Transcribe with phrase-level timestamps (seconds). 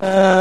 [0.00, 0.39] Uh,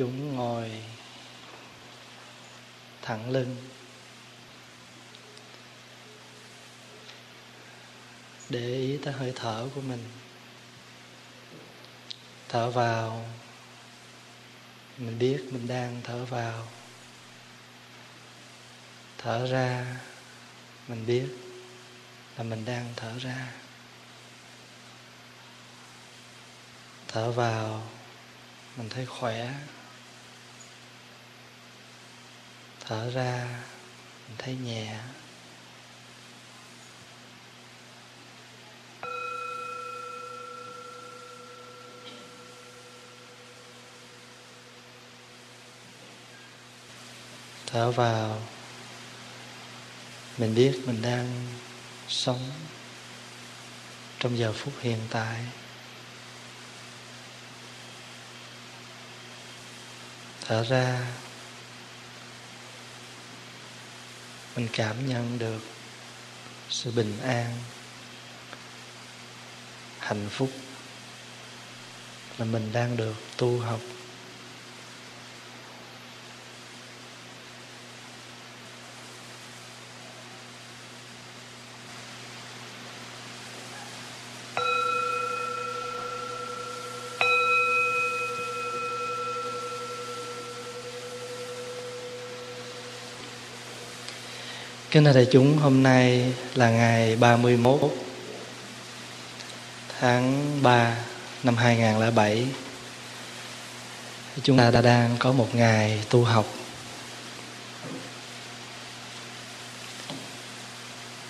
[0.00, 0.70] chúng ngồi
[3.02, 3.56] thẳng lưng
[8.48, 10.04] để ý ta hơi thở của mình.
[12.48, 13.24] Thở vào,
[14.98, 16.66] mình biết mình đang thở vào.
[19.18, 19.96] Thở ra,
[20.88, 21.26] mình biết
[22.36, 23.52] là mình đang thở ra.
[27.08, 27.82] Thở vào,
[28.76, 29.52] mình thấy khỏe.
[32.90, 33.46] Thở ra,
[34.28, 34.98] mình thấy nhẹ.
[47.66, 48.42] Thở vào,
[50.38, 51.46] mình biết mình đang
[52.08, 52.50] sống
[54.18, 55.44] trong giờ phút hiện tại.
[60.46, 61.06] Thở ra
[64.60, 65.62] mình cảm nhận được
[66.68, 67.54] sự bình an,
[69.98, 70.50] hạnh phúc
[72.38, 73.80] là mình đang được tu học.
[94.90, 97.80] Kính thưa đại chúng, hôm nay là ngày 31
[100.00, 100.96] tháng 3
[101.42, 102.46] năm 2007.
[104.42, 106.46] Chúng ta đã đang có một ngày tu học.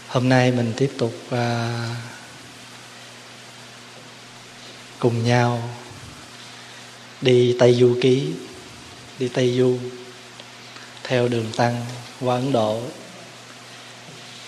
[0.08, 1.86] Hôm nay mình tiếp tục à,
[4.98, 5.70] cùng nhau
[7.20, 8.32] đi Tây Du Ký,
[9.18, 9.78] đi Tây Du
[11.02, 11.86] theo đường tăng
[12.20, 12.82] qua Ấn Độ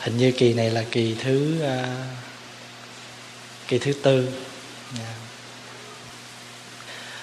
[0.03, 1.87] hình như kỳ này là kỳ thứ uh,
[3.69, 4.29] kỳ thứ tư
[4.99, 5.17] yeah.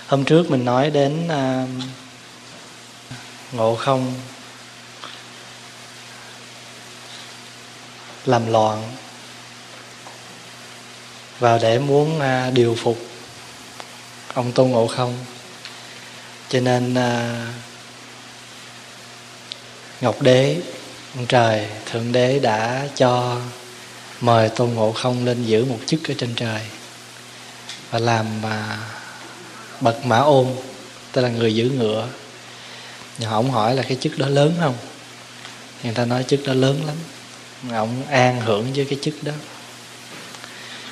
[0.07, 1.69] Hôm trước mình nói đến uh,
[3.51, 4.13] ngộ không
[8.25, 8.91] làm loạn
[11.39, 12.97] vào để muốn uh, điều phục
[14.33, 15.17] ông tôn ngộ không
[16.49, 17.53] cho nên uh,
[20.01, 20.61] ngọc đế
[21.27, 23.37] trời, thượng đế đã cho
[24.21, 26.61] mời tôn ngộ không lên giữ một chức ở trên trời
[27.91, 28.77] và làm mà
[29.81, 30.47] bậc mã ôn,
[31.11, 32.07] tức là người giữ ngựa.
[33.17, 34.75] Nhà ông hỏi là cái chức đó lớn không?
[35.83, 36.95] Người ta nói chức đó lớn lắm.
[37.73, 39.31] Ông an hưởng với cái chức đó.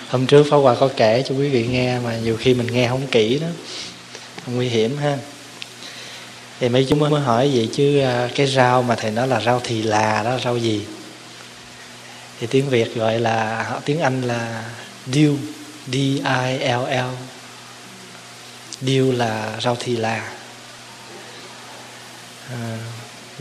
[0.10, 2.88] Hôm trước pháo hòa có kể cho quý vị nghe mà nhiều khi mình nghe
[2.88, 3.48] không kỹ đó.
[4.48, 5.18] Nguy hiểm ha
[6.60, 9.62] thì mấy chúng mới hỏi vậy chứ à, cái rau mà thầy nói là rau
[9.64, 10.86] thì là đó rau gì?
[12.40, 14.64] Thì tiếng việt gọi là tiếng anh là
[15.06, 15.36] dill
[15.88, 16.22] d i
[16.60, 17.16] l l.
[18.82, 20.30] Dill là rau thì là.
[22.52, 22.78] À,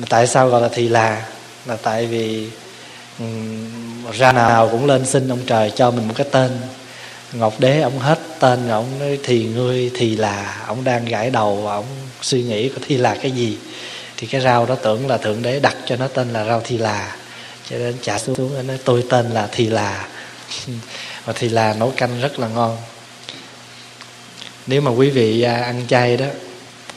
[0.09, 1.27] tại sao gọi là thì là?
[1.66, 2.48] Là tại vì
[3.19, 6.60] um, ra nào cũng lên xin ông trời cho mình một cái tên.
[7.33, 11.31] Ngọc đế ông hết tên rồi ông nói thì ngươi thì là ông đang gãi
[11.31, 11.87] đầu và ông
[12.26, 13.59] suy nghĩ có thi là cái gì?
[14.16, 16.78] Thì cái rau đó tưởng là thượng đế đặt cho nó tên là rau thì
[16.78, 17.16] là.
[17.71, 20.09] Cho nên chả xuống nó nói tôi tên là thì là.
[21.24, 22.77] Và thì là nấu canh rất là ngon.
[24.66, 26.27] Nếu mà quý vị à, ăn chay đó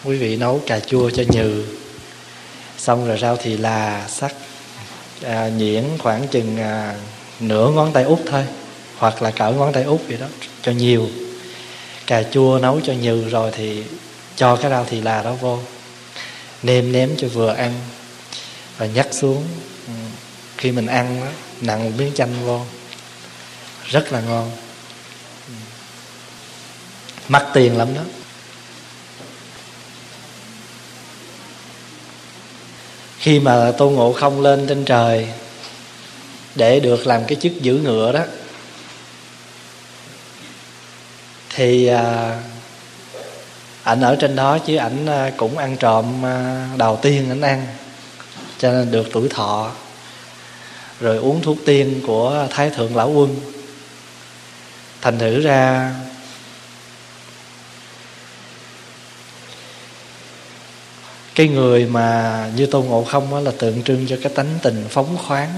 [0.04, 1.64] quý vị nấu cà chua cho nhừ
[2.78, 4.34] xong rồi rau thì là sắc
[5.24, 6.96] à, nhuyễn khoảng chừng à,
[7.40, 8.44] nửa ngón tay út thôi
[8.98, 10.28] hoặc là cỡ ngón tay út vậy đó
[10.62, 11.08] cho nhiều.
[12.08, 13.84] Cà chua nấu cho nhừ rồi thì
[14.40, 15.60] cho cái rau thì là đó vô
[16.64, 17.74] nêm nếm cho vừa ăn
[18.78, 19.44] và nhắc xuống
[19.88, 19.94] ừ,
[20.58, 21.32] khi mình ăn đó,
[21.62, 22.62] nặng một miếng chanh vô.
[23.86, 24.52] Rất là ngon.
[25.48, 25.54] Ừ.
[27.30, 28.02] Mắc tiền lắm đó.
[33.18, 35.28] Khi mà tô ngộ không lên trên trời
[36.56, 38.24] để được làm cái chức giữ ngựa đó
[41.50, 42.40] thì à,
[43.84, 47.68] ảnh ở trên đó chứ ảnh ờ, cũng ăn trộm ờ, đầu tiên ảnh ăn.
[48.60, 49.72] Cho nên được tuổi thọ.
[51.00, 53.36] Rồi uống thuốc tiên của thái thượng lão quân.
[55.02, 55.92] Thành thử ra,
[61.36, 64.86] cái người mà như tôn ngộ không đó là tượng trưng cho cái tánh tình
[64.90, 65.54] phóng khoáng,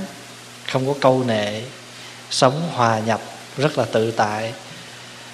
[0.71, 1.61] không có câu nệ,
[2.29, 3.21] sống hòa nhập,
[3.57, 4.53] rất là tự tại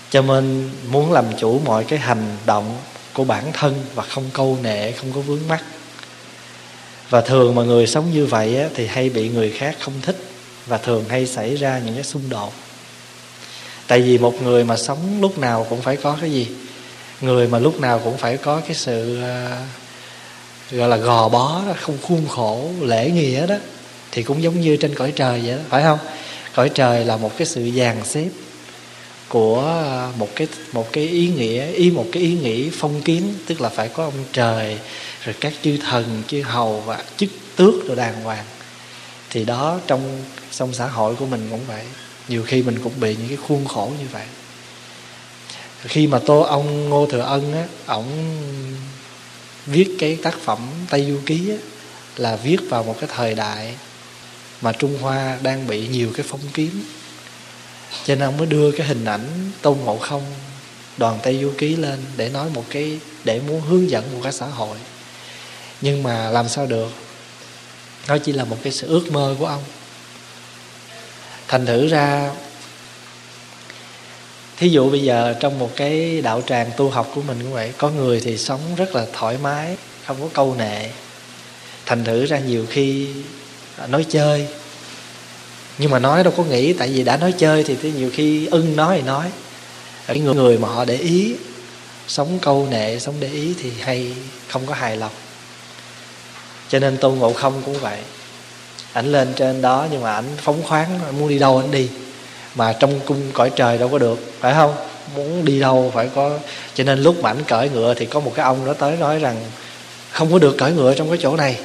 [0.10, 2.78] cho nên muốn làm chủ mọi cái hành động
[3.14, 5.64] của bản thân và không câu nệ không có vướng mắc.
[7.10, 10.18] Và thường mà người sống như vậy á, thì hay bị người khác không thích
[10.66, 12.54] và thường hay xảy ra những cái xung đột.
[13.88, 16.48] Tại vì một người mà sống lúc nào cũng phải có cái gì?
[17.22, 21.98] Người mà lúc nào cũng phải có cái sự uh, gọi là gò bó không
[22.02, 23.56] khuôn khổ lễ nghĩa đó
[24.12, 26.00] thì cũng giống như trên cõi trời vậy đó phải không?
[26.56, 28.30] Cõi trời là một cái sự dàn xếp
[29.30, 33.34] của ờ, một cái một cái ý nghĩa ý một cái ý nghĩ phong kiến
[33.46, 34.78] tức là phải có ông trời
[35.26, 38.46] rồi các chư thần chư hầu và chức tước rồi đàng hoàng.
[39.30, 41.84] Thì đó trong trong xã hội của mình cũng vậy.
[42.28, 44.26] Nhiều khi mình cũng bị những cái khuôn khổ như vậy.
[45.82, 48.38] Khi mà tô ông ngô thừa ân á ổng
[49.66, 50.60] viết cái tác phẩm
[50.90, 51.58] tây du ký á,
[52.18, 53.76] là viết vào một cái thời đại
[54.62, 56.70] mà trung hoa đang bị nhiều cái phong kiến
[58.06, 60.24] cho nên ông mới đưa cái hình ảnh tôn ngộ không,
[60.98, 64.34] đoàn tây du ký lên để nói một cái, để muốn hướng dẫn một cái
[64.34, 64.78] xã hội.
[65.82, 66.92] Nhưng mà làm sao được?
[68.08, 69.64] Nó chỉ là một cái sự ước mơ của ông.
[71.48, 72.32] Thành thử ra,
[74.58, 77.74] thí dụ bây giờ trong một cái đạo tràng tu học của mình cũng vậy,
[77.78, 80.90] có người thì sống rất là thoải mái, không có câu nệ.
[81.86, 83.08] Thành thử ra nhiều khi
[83.88, 84.48] nói chơi
[85.78, 88.46] nhưng mà nói đâu có nghĩ tại vì đã nói chơi thì tới nhiều khi
[88.46, 89.32] ưng nói thì nói.
[90.08, 91.36] Cái người, người mà họ để ý
[92.08, 94.14] sống câu nệ sống để ý thì hay
[94.48, 95.12] không có hài lòng.
[96.70, 97.98] Cho nên tôn ngộ không cũng vậy.
[98.94, 101.90] Ảnh lên trên đó nhưng mà ảnh phóng khoáng muốn đi đâu ảnh đi.
[102.56, 104.76] Mà trong cung cõi trời đâu có được phải không?
[105.16, 106.40] Muốn đi đâu phải có.
[106.76, 109.20] Cho nên lúc mà ảnh cởi ngựa thì có một cái ông đó tới nói
[109.20, 109.36] rằng
[110.12, 111.60] không có được cởi ngựa trong cái chỗ này.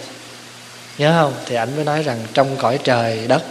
[0.99, 1.33] Nhớ không?
[1.47, 3.43] Thì ảnh mới nói rằng trong cõi trời đất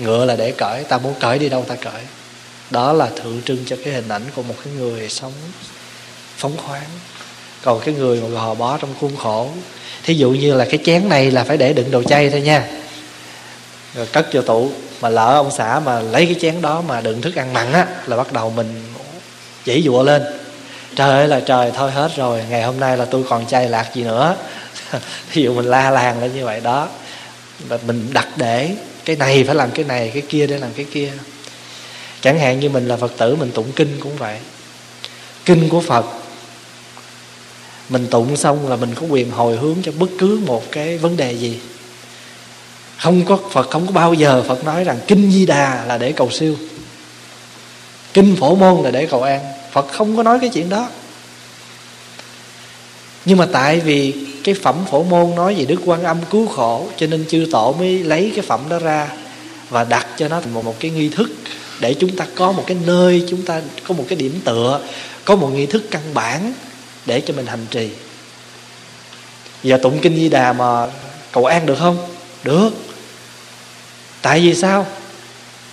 [0.00, 2.02] ngựa là để cởi, ta muốn cởi đi đâu ta cởi.
[2.70, 5.32] Đó là tượng trưng cho cái hình ảnh của một cái người sống,
[6.36, 6.88] phóng khoáng.
[7.62, 9.48] Còn cái người mà gò bó trong khuôn khổ.
[10.02, 12.68] Thí dụ như là cái chén này là phải để đựng đồ chay thôi nha.
[13.94, 14.70] Rồi cất vô tủ,
[15.00, 17.86] mà lỡ ông xã mà lấy cái chén đó mà đựng thức ăn mặn á,
[18.06, 18.82] là bắt đầu mình
[19.66, 20.22] dãy dụa lên.
[20.96, 23.94] Trời ơi là trời, thôi hết rồi, ngày hôm nay là tôi còn chay lạc
[23.94, 24.36] gì nữa.
[25.32, 26.88] Thí dụ mình la làng lên như vậy đó.
[27.68, 28.70] Và mình đặt để
[29.10, 31.12] cái này phải làm cái này, cái kia để làm cái kia.
[32.20, 34.38] Chẳng hạn như mình là phật tử, mình tụng kinh cũng vậy.
[35.44, 36.06] Kinh của phật,
[37.88, 41.16] mình tụng xong là mình có quyền hồi hướng cho bất cứ một cái vấn
[41.16, 41.60] đề gì.
[42.98, 46.12] Không có phật, không có bao giờ phật nói rằng kinh di đà là để
[46.12, 46.56] cầu siêu.
[48.14, 49.40] Kinh phổ môn là để cầu an.
[49.72, 50.88] Phật không có nói cái chuyện đó
[53.24, 54.14] nhưng mà tại vì
[54.44, 57.72] cái phẩm phổ môn nói về đức quan âm cứu khổ cho nên chư tổ
[57.72, 59.08] mới lấy cái phẩm đó ra
[59.68, 61.30] và đặt cho nó thành một, một cái nghi thức
[61.80, 64.80] để chúng ta có một cái nơi chúng ta có một cái điểm tựa
[65.24, 66.52] có một nghi thức căn bản
[67.06, 67.90] để cho mình hành trì.
[69.62, 70.86] Giờ tụng kinh di đà mà
[71.32, 71.98] cầu an được không?
[72.44, 72.70] Được.
[74.22, 74.86] Tại vì sao?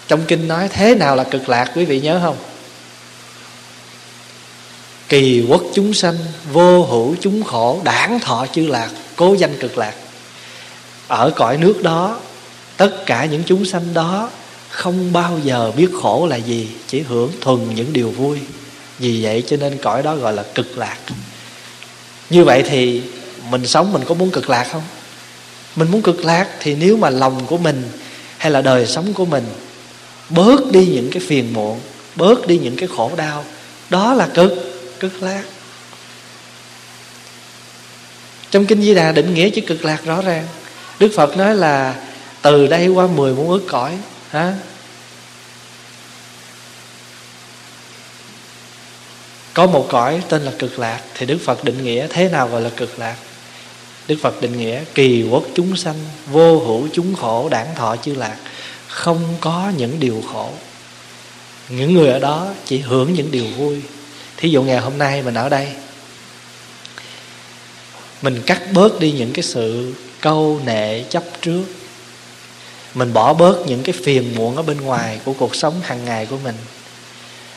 [0.07, 2.35] Trong kinh nói thế nào là cực lạc quý vị nhớ không?
[5.09, 6.15] Kỳ quốc chúng sanh,
[6.51, 9.93] vô hữu chúng khổ, đảng thọ chư lạc, cố danh cực lạc.
[11.07, 12.19] Ở cõi nước đó,
[12.77, 14.29] tất cả những chúng sanh đó
[14.69, 18.39] không bao giờ biết khổ là gì, chỉ hưởng thuần những điều vui.
[18.99, 20.97] Vì vậy cho nên cõi đó gọi là cực lạc.
[22.29, 23.01] Như vậy thì
[23.49, 24.83] mình sống mình có muốn cực lạc không?
[25.75, 27.83] Mình muốn cực lạc thì nếu mà lòng của mình
[28.37, 29.43] hay là đời sống của mình
[30.29, 31.79] bớt đi những cái phiền muộn,
[32.15, 33.45] bớt đi những cái khổ đau,
[33.89, 35.43] đó là cực cực lạc.
[38.51, 40.47] Trong kinh di đà định nghĩa chữ cực lạc rõ ràng,
[40.99, 41.95] đức phật nói là
[42.41, 43.97] từ đây qua mười muôn ước cõi,
[44.29, 44.53] hả?
[49.53, 52.61] Có một cõi tên là cực lạc, thì đức phật định nghĩa thế nào gọi
[52.61, 53.15] là cực lạc?
[54.07, 55.95] Đức phật định nghĩa kỳ quốc chúng sanh,
[56.31, 58.37] vô hữu chúng khổ, đảng thọ chư lạc,
[58.87, 60.49] không có những điều khổ.
[61.69, 63.81] Những người ở đó chỉ hưởng những điều vui
[64.37, 65.67] thí dụ ngày hôm nay mình ở đây,
[68.21, 71.63] mình cắt bớt đi những cái sự câu nệ chấp trước.
[72.93, 76.25] Mình bỏ bớt những cái phiền muộn ở bên ngoài của cuộc sống hàng ngày
[76.25, 76.55] của mình.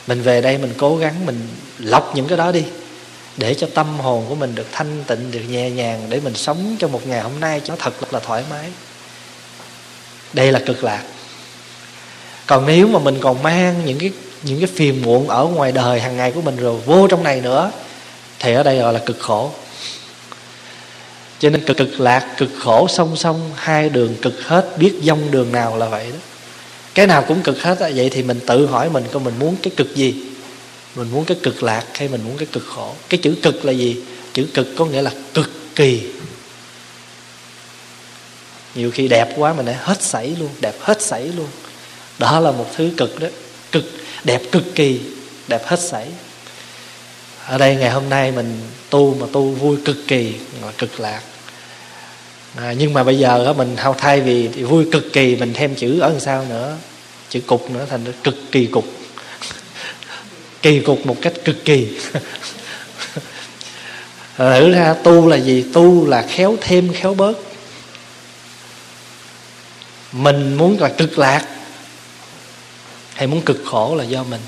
[0.07, 1.47] Mình về đây mình cố gắng mình
[1.79, 2.63] lọc những cái đó đi,
[3.37, 6.75] để cho tâm hồn của mình được thanh tịnh, được nhẹ nhàng, để mình sống
[6.79, 8.69] cho một ngày hôm nay cho thật là thoải mái.
[10.33, 11.03] Đây là cực lạc.
[12.45, 14.11] Còn nếu mà mình còn mang những cái
[14.43, 17.41] những cái phiền muộn ở ngoài đời hàng ngày của mình rồi, vô trong này
[17.41, 17.71] nữa,
[18.39, 19.51] thì ở đây gọi là cực khổ.
[21.39, 25.31] Cho nên cực cực lạc, cực khổ, song song, hai đường cực hết, biết dông
[25.31, 26.17] đường nào là vậy đó.
[26.93, 29.73] Cái nào cũng cực hết vậy thì mình tự hỏi mình coi mình muốn cái
[29.77, 30.15] cực gì?
[30.95, 32.95] Mình muốn cái cực lạc hay mình muốn cái cực khổ?
[33.09, 34.03] Cái chữ cực là gì?
[34.33, 36.01] Chữ cực có nghĩa là cực kỳ.
[38.75, 41.47] Nhiều khi đẹp quá mình lại hết sảy luôn, đẹp hết sảy luôn.
[42.19, 43.27] Đó là một thứ cực đó.
[43.71, 43.83] Cực
[44.23, 44.99] đẹp cực kỳ
[45.47, 46.07] đẹp hết sảy.
[47.45, 48.59] Ở đây ngày hôm nay mình
[48.89, 51.21] tu mà tu vui cực kỳ là cực lạc.
[52.55, 55.75] À, nhưng mà bây giờ đó, mình hao thay vì vui cực kỳ mình thêm
[55.75, 56.77] chữ ở sao sau nữa?
[57.29, 58.85] Chữ cục nữa thành cực kỳ cục.
[60.61, 61.87] Kỳ cục một cách cực kỳ.
[64.37, 65.65] Ờ, Thử ra tu là gì?
[65.73, 67.37] Tu là khéo thêm khéo bớt.
[70.11, 71.45] Mình muốn là cực lạc
[73.21, 74.41] hay muốn cực khổ là do mình.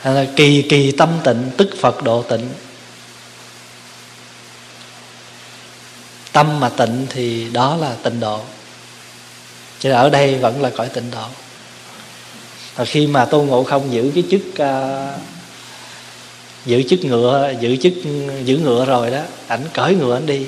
[0.00, 2.48] Hay là kỳ kỳ tâm tịnh tức phật độ tịnh.
[6.32, 8.40] Tâm mà tịnh thì đó là tịnh độ.
[9.78, 11.26] Chứ ở đây vẫn là cõi tịnh độ.
[12.74, 15.20] Và khi mà tôn ngộ không giữ cái chức uh,
[16.66, 17.92] giữ chức ngựa giữ chức
[18.44, 20.46] giữ ngựa rồi đó ảnh cởi ngựa ảnh đi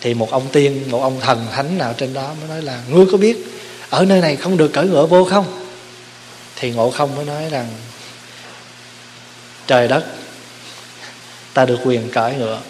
[0.00, 3.06] thì một ông tiên một ông thần thánh nào trên đó mới nói là ngươi
[3.12, 3.57] có biết
[3.90, 5.64] ở nơi này không được cởi ngựa vô không?
[6.56, 7.68] Thì ngộ không mới nói rằng,
[9.66, 10.04] trời đất,
[11.54, 12.60] ta được quyền cởi ngựa.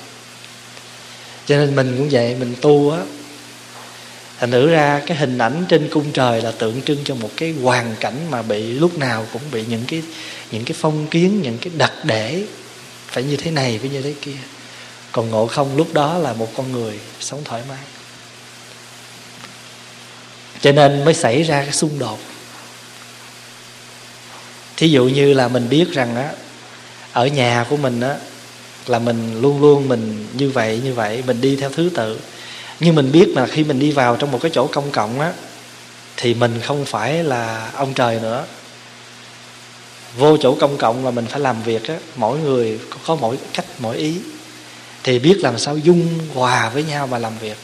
[1.47, 2.99] Cho nên mình cũng vậy, mình tu á,
[4.39, 7.55] thành thử ra cái hình ảnh trên cung trời là tượng trưng cho một cái
[7.63, 10.03] hoàn cảnh mà bị, lúc nào cũng bị những cái
[10.51, 12.45] những cái phong kiến, những cái đặc để
[13.07, 14.37] phải như thế này, phải như thế kia.
[15.13, 17.98] Còn ngộ không lúc đó là một con người sống thoải mái
[20.61, 22.19] cho nên mới xảy ra cái xung đột.
[24.77, 26.31] Thí dụ như là mình biết rằng á,
[27.13, 28.17] ở nhà của mình á,
[28.87, 32.21] là mình luôn luôn mình như vậy như vậy, mình đi theo thứ tự.
[32.81, 35.33] Nhưng mình biết mà khi mình đi vào trong một cái chỗ công cộng á,
[36.17, 38.45] thì mình không phải là ông trời nữa.
[40.17, 43.67] Vô chỗ công cộng là mình phải làm việc á, mỗi người có mỗi cách,
[43.79, 44.19] mỗi ý.
[45.03, 47.57] Thì biết làm sao dung hòa với nhau và làm việc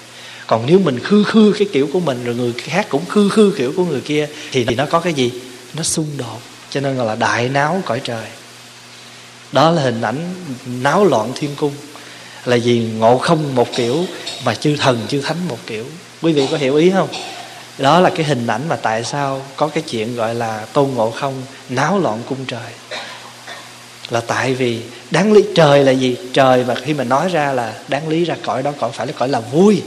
[0.47, 3.55] còn nếu mình khư khư cái kiểu của mình rồi người khác cũng khư khư
[3.59, 5.33] kiểu của người kia thì, thì nó có cái gì?
[5.75, 6.41] Nó xung đột.
[6.71, 8.27] Cho nên gọi là đại náo cõi trời.
[9.53, 10.35] Đó là hình ảnh
[10.67, 11.73] náo loạn thiên cung.
[12.45, 14.05] Là vì ngộ không một kiểu
[14.45, 15.85] mà chư thần chư thánh một kiểu.
[16.23, 17.09] Quý vị có hiểu ý không?
[17.79, 21.11] Đó là cái hình ảnh mà tại sao có cái chuyện gọi là tôn ngộ
[21.11, 22.73] không náo loạn cung trời.
[24.11, 26.17] Là tại vì đáng lý trời là gì?
[26.33, 29.13] Trời mà khi mà nói ra là đáng lý ra cõi đó cõi phải là
[29.13, 29.83] cõi là vui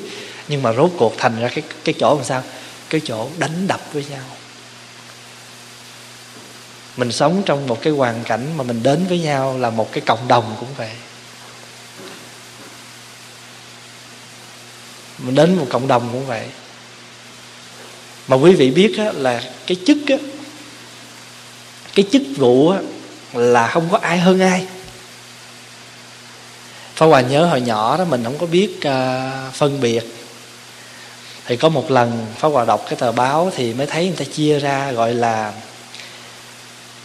[0.48, 2.44] nhưng mà rốt cuộc thành ra cái cái chỗ làm sao?
[2.89, 4.24] Cái chỗ đánh đập với nhau.
[6.98, 10.01] Mình sống trong một cái hoàn cảnh mà mình đến với nhau là một cái
[10.06, 10.92] cộng đồng cũng vậy.
[15.18, 16.46] Mình đến một cộng đồng cũng vậy.
[18.27, 20.16] Mà quý vị biết á, là cái chức á,
[21.94, 22.80] cái chức vụ á,
[23.34, 24.68] là không có ai hơn ai.
[26.96, 30.04] Phá Hòa nhớ hồi nhỏ đó mình không có biết uh, phân biệt
[31.48, 34.25] thì có một lần Pháp Hòa đọc cái tờ báo Thì mới thấy người ta
[34.25, 35.54] chia ra gọi là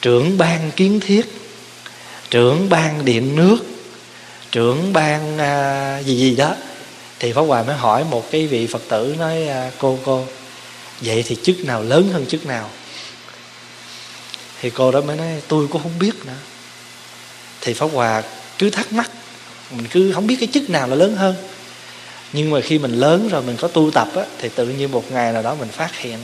[0.02, 1.26] Trưởng ban kiến thiết
[2.30, 3.58] Trưởng ban điện nước
[4.52, 6.54] Trưởng ban à, gì gì đó.
[7.18, 10.24] Thì Pháp Hòa mới hỏi một cái vị Phật tử Nói à, cô cô
[11.00, 12.70] Vậy thì chức nào lớn hơn chức nào?
[14.60, 16.32] Thì cô đó mới nói tôi cũng không biết nữa.
[17.60, 18.22] Thì Pháp Hòa
[18.58, 19.10] cứ thắc mắc
[19.70, 21.34] mình cứ không biết cái chức nào là lớn hơn
[22.32, 25.12] nhưng mà khi mình lớn rồi mình có tu tập á, thì tự nhiên một
[25.12, 26.18] ngày nào đó mình phát hiện.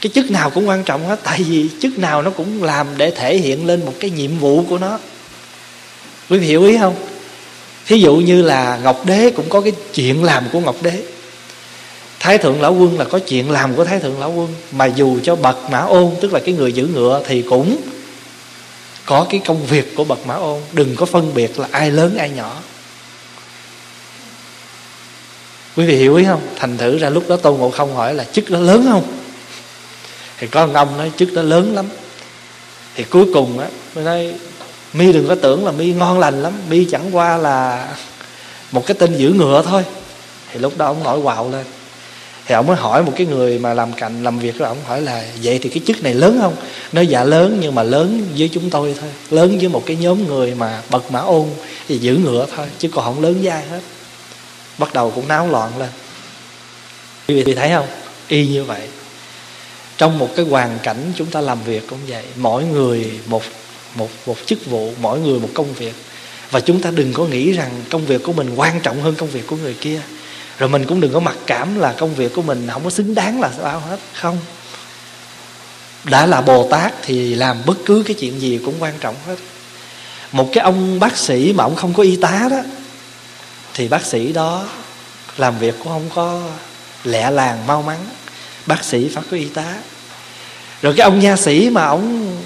[0.00, 3.10] Cái chức nào cũng quan trọng hết tại vì chức nào nó cũng làm để
[3.10, 4.98] thể hiện lên một cái nhiệm vụ của nó.
[6.30, 6.96] Quý vị hiểu ý không?
[7.86, 11.02] Thí dụ như là ngọc đế cũng có cái chuyện làm của ngọc đế.
[12.20, 15.18] Thái thượng lão quân là có chuyện làm của thái thượng lão quân mà dù
[15.22, 17.76] cho bậc mã ôn tức là cái người giữ ngựa thì cũng
[19.06, 20.60] có cái công việc của bậc mã ôn.
[20.72, 22.62] Đừng có phân biệt là ai lớn ai nhỏ
[25.76, 26.40] quý vị hiểu ý không?
[26.56, 29.02] Thành thử ra lúc đó tôn ngộ không hỏi là chức đó lớn không?
[30.38, 31.86] Thì có ông nói chức đó lớn lắm.
[32.94, 34.34] Thì cuối cùng á, mới nói,
[34.92, 36.52] mi đừng có tưởng là mi ngon lành lắm.
[36.68, 37.88] Mi chẳng qua là
[38.72, 39.82] một cái tên giữ ngựa thôi.
[40.52, 41.64] Thì lúc đó ông nổi quạo lên.
[42.46, 45.00] Thì ông mới hỏi một cái người mà làm cạnh làm việc đó, ông hỏi
[45.00, 46.56] là, vậy thì cái chức này lớn không?
[46.92, 49.10] Nó dạ lớn, nhưng mà lớn với chúng tôi thôi.
[49.30, 51.46] Lớn với một cái nhóm người mà bật mã ôn
[51.88, 53.80] thì giữ ngựa thôi, chứ còn không lớn dai hết
[54.78, 55.88] bắt đầu cũng náo loạn lên.
[57.28, 57.86] Quý vị thấy không?
[58.28, 58.88] Y như vậy.
[59.96, 62.24] Trong một cái hoàn cảnh chúng ta làm việc cũng vậy.
[62.36, 63.42] Mỗi người một
[63.94, 65.94] một một chức vụ, mỗi người một công việc.
[66.50, 69.28] Và chúng ta đừng có nghĩ rằng công việc của mình quan trọng hơn công
[69.28, 70.00] việc của người kia.
[70.58, 73.14] Rồi mình cũng đừng có mặc cảm là công việc của mình không có xứng
[73.14, 74.38] đáng là sao hết, không.
[76.04, 79.36] Đã là bồ tát thì làm bất cứ cái chuyện gì cũng quan trọng hết.
[80.32, 82.60] Một cái ông bác sĩ mà ông không có y tá đó
[83.74, 84.64] thì bác sĩ đó
[85.36, 86.40] làm việc cũng không có
[87.04, 87.98] lẹ làng mau mắn.
[88.66, 89.74] Bác sĩ phải có y tá.
[90.82, 92.36] Rồi cái ông nha sĩ mà ông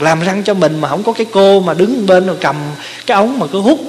[0.00, 2.56] làm răng cho mình mà không có cái cô mà đứng bên rồi cầm
[3.06, 3.80] cái ống mà cứ hút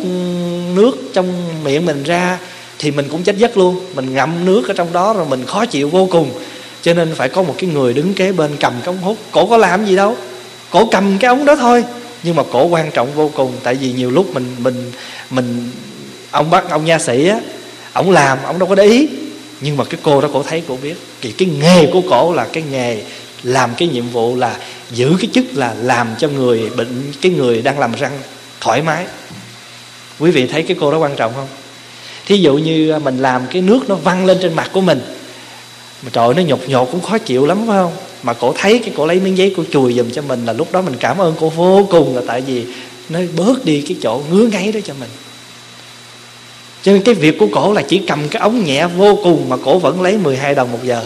[0.76, 2.38] nước trong miệng mình ra
[2.80, 3.86] thì mình cũng chết giấc luôn.
[3.96, 6.32] Mình ngậm nước ở trong đó rồi mình khó chịu vô cùng.
[6.82, 9.18] Cho nên phải có một cái người đứng kế bên cầm cái ống hút.
[9.32, 10.18] Cổ có làm gì đâu.
[10.70, 11.84] Cổ cầm cái ống đó thôi.
[12.24, 13.52] Nhưng mà cổ quan trọng vô cùng.
[13.64, 14.92] Tại vì nhiều lúc mình mình
[15.30, 15.72] mình
[16.36, 17.40] ông bắt ông nha sĩ á,
[17.94, 19.08] ông làm, ông đâu có để ý.
[19.62, 20.96] Nhưng mà cái cô đó cổ thấy, cổ biết.
[21.22, 23.02] Thì cái nghề của cổ là cái nghề
[23.44, 24.56] làm cái nhiệm vụ là
[24.92, 28.20] giữ cái chức là làm cho người bệnh, cái người đang làm răng
[28.62, 29.06] thoải mái.
[30.20, 31.48] Quý vị thấy cái cô đó quan trọng không?
[32.26, 35.02] Thí dụ như à, mình làm cái nước nó văng lên trên mặt của mình,
[36.02, 37.94] mà trời nó nhột nhột cũng khó chịu lắm, phải không?
[38.24, 40.72] Mà cổ thấy cái cổ lấy miếng giấy cổ chùi giùm cho mình là lúc
[40.72, 42.66] đó mình cảm ơn cổ vô cùng là tại vì
[43.10, 45.10] nó bớt đi cái chỗ ngứa ngáy đó cho mình
[46.86, 49.58] cho nên cái việc của cổ là chỉ cầm cái ống nhẹ vô cùng mà
[49.66, 51.06] cổ vẫn lấy 12 đồng một giờ.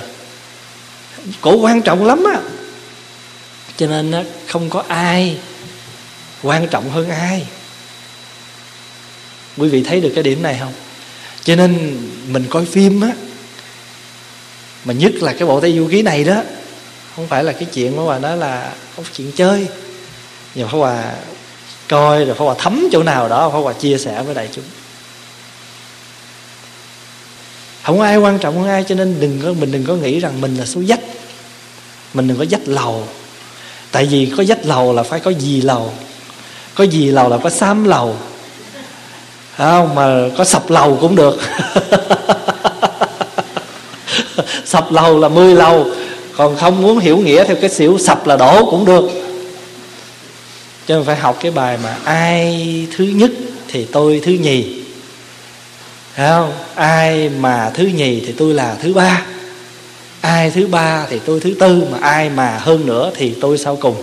[1.41, 2.41] Cổ quan trọng lắm á.
[3.77, 5.37] Cho nên không có ai
[6.43, 7.47] quan trọng hơn ai.
[9.57, 10.73] Quý vị thấy được cái điểm này không?
[11.43, 13.11] Cho nên mình coi phim á,
[14.85, 16.43] mà nhất là cái bộ tây du ký này đó,
[17.15, 19.67] không phải là cái chuyện mà bà nói là không chuyện chơi.
[20.55, 21.13] Nhưng mà Hòa
[21.87, 24.65] coi rồi Pháp Hòa thấm chỗ nào đó Pháp Hòa chia sẻ với đại chúng.
[27.89, 30.19] Không có ai quan trọng hơn ai, cho nên đừng có, mình đừng có nghĩ
[30.19, 30.99] rằng mình là số dách.
[32.13, 33.03] Mình đừng có dách lầu.
[33.91, 35.93] Tại vì có dách lầu là phải có gì lầu.
[36.75, 38.15] Có gì lầu là có xám lầu.
[39.57, 39.95] Không?
[39.95, 41.39] Mà có sập lầu cũng được.
[44.65, 45.87] Sập lầu là mười lầu.
[46.37, 49.09] Còn không muốn hiểu nghĩa theo cái xỉu sập là đổ cũng được.
[50.87, 53.31] Cho nên phải học cái bài mà ai thứ nhất
[53.67, 54.78] thì tôi thứ nhì.
[56.19, 56.53] Thấy không?
[56.75, 59.25] Ai mà thứ nhì thì tôi là thứ ba.
[60.21, 63.75] Ai thứ ba thì tôi thứ tư, mà ai mà hơn nữa thì tôi sau
[63.75, 63.95] cùng.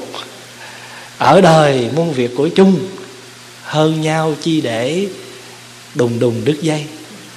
[1.19, 2.79] Ở đời muôn việc của chung,
[3.63, 5.07] hơn nhau chi để
[5.95, 6.85] đùng đùng đứt dây.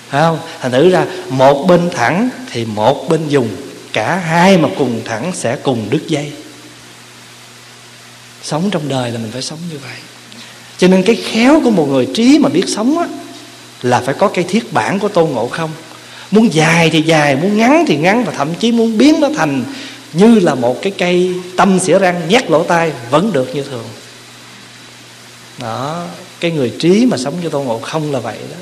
[0.09, 0.39] Phải không?
[0.61, 3.49] Thành thử ra, một bên thẳng thì một bên dùng.
[3.93, 6.31] Cả hai mà cùng thẳng sẽ cùng đứt dây.
[8.43, 9.97] Sống trong đời là mình phải sống như vậy.
[10.77, 13.07] Cho nên cái khéo của một người trí mà biết sống á
[13.81, 15.69] là phải có cây thiết bản của tôn ngộ không?
[16.31, 19.63] Muốn dài thì dài, muốn ngắn thì ngắn và thậm chí muốn biến nó thành
[20.13, 23.85] như là một cái cây tâm xỉa răng nhét lỗ tai vẫn được như thường.
[25.57, 26.05] Đó,
[26.39, 28.57] cái người trí mà sống như tôn ngộ không là vậy đó.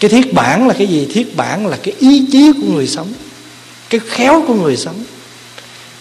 [0.00, 1.08] Cái thiết bản là cái gì?
[1.14, 3.12] Thiết bản là cái ý chí của người sống,
[3.90, 5.04] cái khéo của người sống.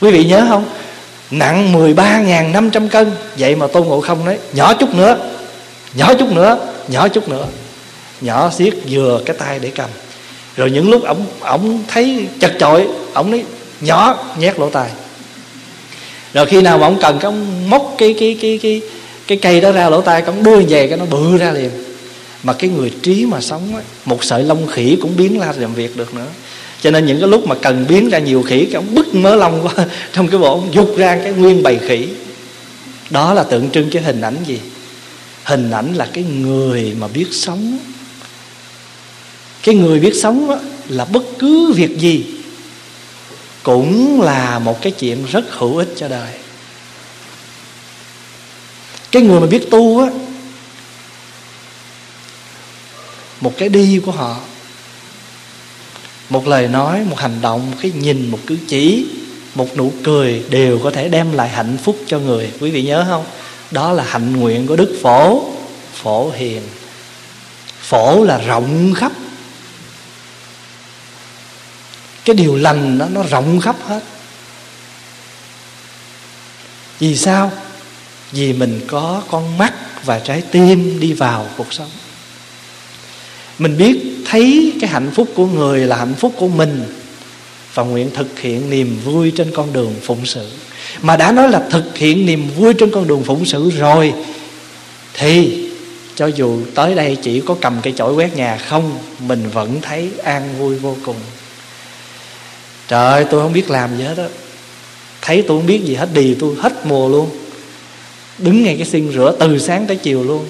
[0.01, 0.65] Quý vị nhớ không?
[1.31, 5.17] Nặng 13.500 cân, vậy mà tôn ngộ không đấy nhỏ chút nữa,
[5.93, 7.47] nhỏ chút nữa nhỏ chút nữa.
[8.21, 9.89] Nhỏ xiết vừa cái tay để cầm.
[10.55, 13.43] Rồi những lúc ổng ổng thấy chật chội ổng nói
[13.81, 14.89] nhỏ nhét lỗ tai.
[16.33, 17.31] Rồi khi nào mà ổng cần cái
[17.67, 18.81] móc cái cái cái cái
[19.27, 21.69] cái cây đó ra lỗ tai ổng đưa về cái nó bự ra liền.
[22.43, 25.73] Mà cái người trí mà sống ấy, một sợi lông khỉ cũng biến ra làm
[25.73, 26.27] việc được nữa.
[26.81, 29.35] Cho nên những cái lúc mà cần biến ra nhiều khỉ cái ông bứt mớ
[29.35, 32.07] lông qua trong cái bộ ông dục ra cái nguyên bầy khỉ.
[33.09, 34.59] Đó là tượng trưng cái hình ảnh gì?
[35.43, 37.79] Hình ảnh là cái người mà biết sống.
[39.63, 42.25] Cái người biết sống là bất cứ việc gì
[43.63, 46.33] cũng là một cái chuyện rất hữu ích cho đời.
[49.11, 50.09] Cái người mà biết tu á,
[53.41, 54.39] một cái đi của họ,
[56.29, 59.05] một lời nói, một hành động một cái nhìn, một cử chỉ,
[59.55, 62.51] một nụ cười đều có thể đem lại hạnh phúc cho người.
[62.59, 63.25] Quý vị nhớ không?
[63.73, 65.43] Đó là hạnh nguyện của đức phổ.
[65.93, 66.61] Phổ hiền.
[67.81, 69.11] Phổ là rộng khắp.
[72.25, 73.99] Cái điều lành đó, nó rộng khắp hết.
[76.99, 77.51] Vì sao?
[78.31, 79.73] Vì mình có con mắt
[80.05, 81.89] và trái tim đi vào cuộc sống.
[83.59, 86.93] Mình biết, thấy cái hạnh phúc của người là hạnh phúc của mình
[87.73, 90.49] và nguyện thực hiện niềm vui trên con đường phụng sự
[91.01, 94.13] mà đã nói là thực hiện niềm vui trên con đường phụng sự rồi,
[95.13, 95.59] thì
[96.15, 100.09] cho dù tới đây chỉ có cầm cây chổi quét nhà không, mình vẫn thấy
[100.23, 101.15] an vui vô cùng.
[102.87, 104.27] Trời ơi tôi không biết làm gì hết á.
[105.21, 107.29] Thấy tôi không biết gì hết đi tôi hết mùa luôn.
[108.37, 110.45] Đứng ngay cái xin rửa từ sáng tới chiều luôn.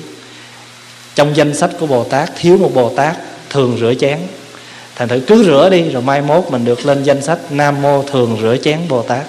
[1.15, 3.17] Trong danh sách của bồ tát, thiếu một bồ tát
[3.49, 4.19] thường rửa chén.
[4.95, 8.03] Thành thử cứ rửa đi, rồi mai mốt mình được lên danh sách nam mô
[8.03, 9.23] thường rửa chén bồ tát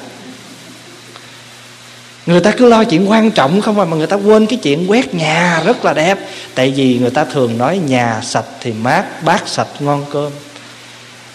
[2.26, 4.90] người ta cứ lo chuyện quan trọng không à, mà người ta quên cái chuyện
[4.90, 6.18] quét nhà rất là đẹp.
[6.54, 10.32] Tại vì người ta thường nói nhà sạch thì mát, bát sạch ngon cơm.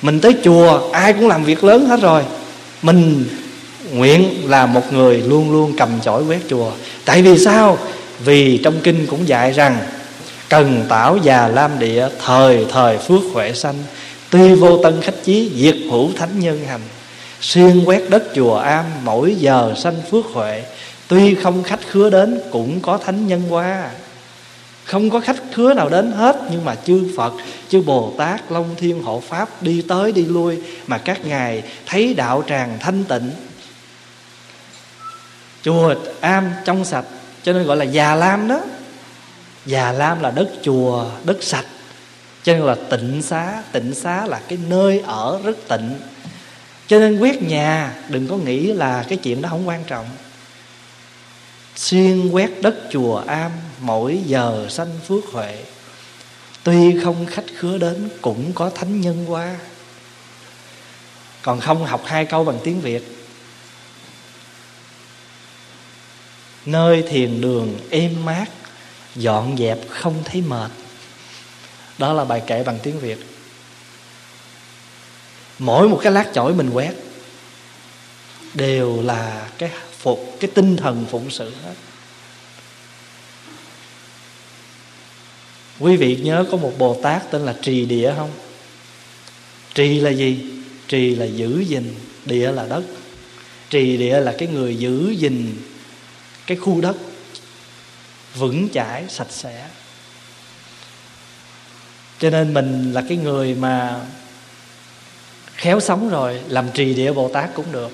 [0.02, 2.23] Mình tới chùa, ai cũng làm việc lớn hết rồi.
[2.82, 3.25] Mình
[3.93, 6.71] nguyện là một người luôn luôn cầm chổi quét chùa.
[7.06, 7.78] Tại vì sao?
[8.25, 9.78] Vì trong kinh cũng dạy rằng,
[10.49, 13.75] cần tảo già lam địa, thời thời phước huệ sanh.
[14.30, 16.82] Tuy vô tân khách chí, diệt hữu thánh nhân hành
[17.41, 20.63] xuyên quét đất chùa am, mỗi giờ sanh phước huệ.
[21.08, 23.91] Tuy không khách khứa đến, cũng có thánh nhân qua.
[24.86, 27.34] Không có khách khứa nào đến hết, nhưng mà chư phật,
[27.69, 32.13] chư bồ tát long thiên, hộ pháp đi tới, đi lui, mà các ngài thấy
[32.13, 33.32] đạo tràng thanh tịnh.
[35.63, 37.06] Chùa am trong sạch,
[37.43, 38.62] cho nên gọi là già lam đó.
[39.65, 41.65] Già lam là đất chùa, đất sạch.
[42.43, 45.95] Cho nên là tịnh xá tịnh xá là cái nơi ở rất tịnh
[46.89, 50.10] cho nên quét nhà, đừng có nghĩ là cái chuyện đó không quan trọng.
[51.75, 55.63] Xuyên quét đất chùa am, mỗi giờ sanh phước huệ.
[56.63, 59.56] Tuy không khách khứa đến, cũng có thánh nhân qua.
[61.41, 63.04] Còn không học hai câu bằng tiếng việt.
[66.65, 68.45] Nơi thiền đường êm mát,
[69.15, 70.71] dọn dẹp không thấy mệt.
[71.97, 73.38] Đó là bài kệ bằng tiếng việt
[75.60, 76.93] mỗi một cái lát chổi mình quét
[78.54, 81.74] đều là cái phục, cái tinh thần phụng sự hết.
[85.80, 88.32] Quý vị nhớ có một bồ tát tên là trì địa không?
[89.74, 90.39] Trì là gì?
[90.88, 91.95] Trì là giữ gìn,
[92.26, 92.84] địa là đất.
[93.69, 95.58] Trì địa là cái người giữ gìn
[96.48, 96.95] cái khu đất
[98.36, 99.67] vững chãi, sạch sẽ.
[102.19, 104.02] Cho nên mình là cái người mà
[105.60, 107.91] khéo sống rồi làm trì địa bồ tát cũng được.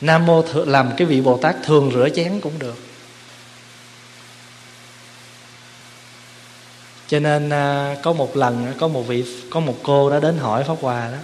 [0.00, 2.76] Nam mô th- làm cái vị bồ tát thường rửa chén cũng được.
[7.08, 10.64] Cho nên à, có một lần có một vị có một cô đã đến hỏi
[10.64, 11.18] pháp hòa đó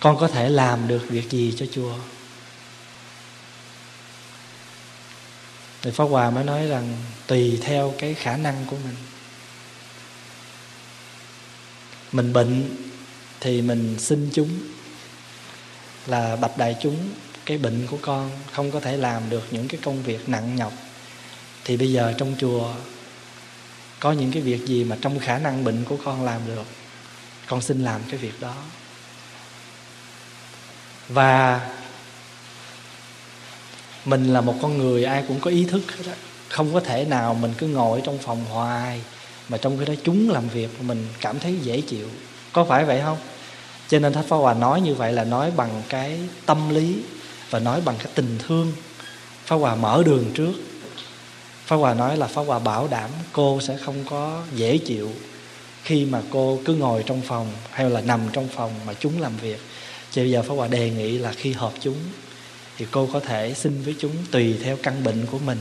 [0.00, 1.94] con có thể làm được việc gì cho chùa
[5.82, 8.96] thì pháp hòa mới nói rằng tùy theo cái khả năng của mình.
[12.12, 12.76] Mình bệnh
[13.40, 14.48] thì mình xin chúng
[16.06, 16.96] là bạch đại chúng,
[17.46, 20.72] cái bệnh của con không có thể làm được những cái công việc nặng nhọc
[21.64, 22.74] thì bây giờ trong chùa
[24.00, 26.64] có những cái việc gì mà trong khả năng bệnh của con làm được,
[27.46, 28.54] con xin làm cái việc đó
[31.08, 31.60] và
[34.04, 36.12] mình là một con người ai cũng có ý thức hết đó.
[36.48, 39.00] không có thể nào mình cứ ngồi trong phòng hoài
[39.48, 42.08] mà trong cái đó chúng làm việc mình cảm thấy dễ chịu
[42.52, 43.18] có phải vậy không?
[43.88, 46.96] Cho nên Thánh Pháp Hòa nói như vậy là nói bằng cái tâm lý
[47.50, 48.72] và nói bằng cái tình thương.
[49.44, 50.52] Pháp Hòa mở đường trước.
[51.66, 55.10] Pháp Hòa nói là Pháp Hòa bảo đảm cô sẽ không có dễ chịu
[55.82, 59.36] khi mà cô cứ ngồi trong phòng hay là nằm trong phòng mà chúng làm
[59.36, 59.60] việc.
[60.10, 61.96] Cho bây giờ Pháp Hòa đề nghị là khi họp chúng
[62.78, 65.58] thì cô có thể xin với chúng tùy theo căn bệnh của mình.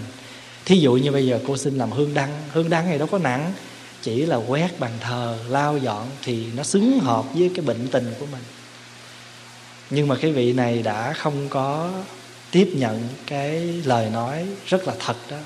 [0.66, 3.18] Thí dụ như bây giờ cô xin làm hương đăng, hương đăng này đâu có
[3.18, 3.54] nặng,
[4.02, 8.14] chỉ là quét bàn thờ, lau dọn thì nó xứng hợp với cái bệnh tình
[8.20, 8.44] của mình.
[9.90, 11.92] Nhưng mà cái vị này đã không có
[12.52, 15.38] tiếp nhận cái lời nói rất là thật đó.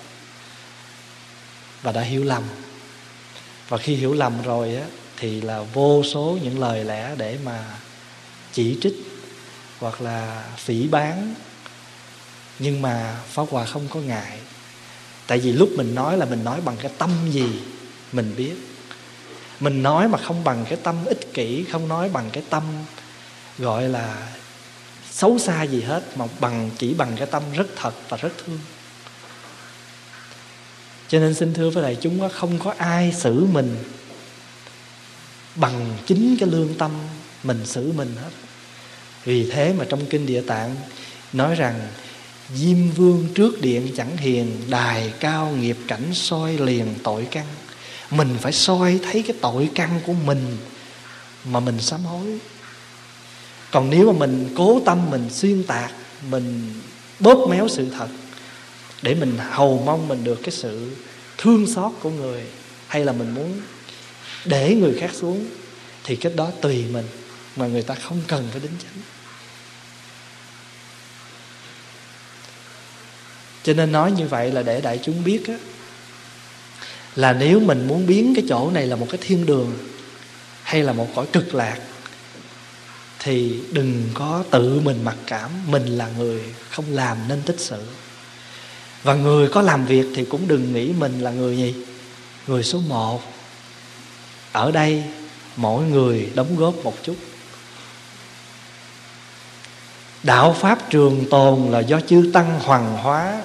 [1.81, 2.43] Và đã hiểu lầm.
[3.69, 4.85] Và khi hiểu lầm rồi á
[5.17, 7.65] thì là vô số những lời lẽ để mà
[8.53, 8.95] chỉ trích
[9.79, 11.33] hoặc là phỉ bán
[12.59, 14.39] nhưng mà pháp hòa không có ngại.
[15.27, 17.47] Tại vì lúc mình nói là mình nói bằng cái tâm gì
[18.13, 18.53] mình biết.
[19.59, 22.63] Mình nói mà không bằng cái tâm ích kỷ, không nói bằng cái tâm,
[23.57, 24.27] gọi là,
[25.11, 28.59] xấu xa gì hết, mà bằng, chỉ bằng cái tâm rất thật và rất thương.
[31.07, 33.77] Cho nên xin thưa với đại chúng không có ai xử mình
[35.55, 36.91] bằng chính cái lương tâm
[37.43, 38.29] mình xử mình hết.
[39.23, 40.75] Vì thế mà trong kinh địa tạng
[41.33, 41.87] nói rằng,
[42.55, 47.45] Diêm vương trước điện chẳng hiền, Đài cao nghiệp cảnh soi liền tội căn.
[48.15, 50.57] Mình phải soi thấy cái tội căn của mình
[51.45, 52.39] Mà mình sám hối.
[53.71, 55.91] Còn nếu mà mình cố tâm, Mình xuyên tạc,
[56.29, 56.73] Mình
[57.19, 58.07] bóp méo sự thật
[59.01, 60.91] Để mình hầu mong mình được cái sự
[61.37, 62.43] Thương xót của người
[62.87, 63.61] Hay là mình muốn
[64.45, 65.45] Để người khác xuống,
[66.03, 67.05] Thì cái đó tùy mình
[67.55, 69.03] Mà người ta không cần phải đính chánh
[73.63, 75.53] cho nên nói như vậy là để đại chúng biết á
[77.15, 79.77] là nếu mình muốn biến cái chỗ này là một cái thiên đường
[80.63, 81.79] hay là một cõi cực lạc,
[83.19, 87.83] thì đừng có tự mình mặc cảm mình là người không làm nên tích sự.
[89.03, 91.75] Và người có làm việc thì cũng đừng nghĩ mình là người gì?
[92.47, 93.21] Người số một.
[94.51, 95.03] Ở đây,
[95.55, 97.15] mỗi người đóng góp một chút.
[100.23, 103.41] Đạo pháp trường tồn là do chư tăng hoàng hóa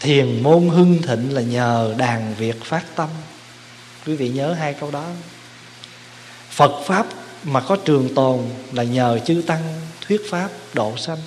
[0.00, 3.08] thiền môn hưng thịnh là nhờ đàn việt phát tâm.
[4.06, 5.04] Quý vị nhớ hai câu đó.
[6.50, 7.06] Phật pháp
[7.44, 8.40] mà có trường tồn
[8.72, 9.62] là nhờ chư tăng
[10.06, 11.18] thuyết pháp độ sanh.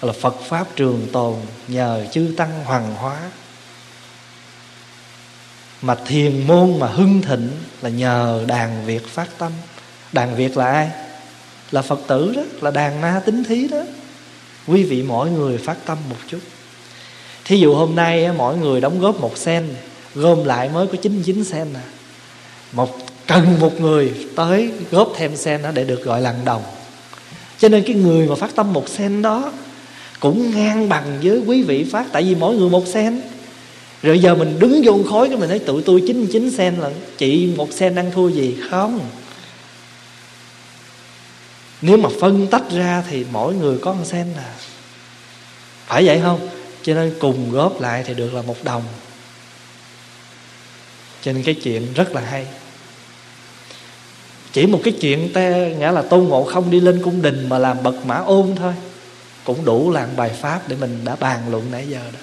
[0.00, 1.34] Là phật pháp trường tồn
[1.68, 3.30] nhờ chư tăng hoàng hóa.
[5.82, 7.50] Mà thiền môn mà hưng thịnh
[7.82, 9.52] là nhờ đàn việt phát tâm.
[10.12, 10.90] Đàn việt là ai?
[11.70, 13.82] Là phật tử đó, là đàn na tính thí đó.
[14.66, 16.40] Quý vị mỗi người phát tâm một chút
[17.46, 19.68] thí dụ hôm nay mỗi người đóng góp một sen,
[20.14, 21.82] gom lại mới có 99 sen à.
[22.72, 26.62] Một, cần một người tới góp thêm sen đó để được gọi là đồng.
[27.58, 29.52] Cho nên cái người mà phát tâm một sen đó
[30.20, 33.20] cũng ngang bằng với quý vị phát, tại vì mỗi người một sen.
[34.02, 37.52] Rồi giờ mình đứng vô khối cái mình thấy tụi tôi 99 sen là chị
[37.56, 38.56] một sen ăn thua gì?
[38.70, 39.00] Không.
[41.82, 44.54] Nếu mà phân tách ra thì mỗi người có một sen à.
[45.86, 46.48] Phải vậy không?
[46.86, 48.82] Cho nên cùng góp lại thì được là một đồng.
[51.22, 52.46] Cho nên cái chuyện rất là hay.
[54.52, 57.58] Chỉ một cái chuyện te nghĩa là tôn ngộ không đi lên cung đình mà
[57.58, 58.74] làm bậc mã ôn thôi,
[59.44, 62.20] cũng đủ làm bài pháp để mình đã bàn luận nãy giờ đó.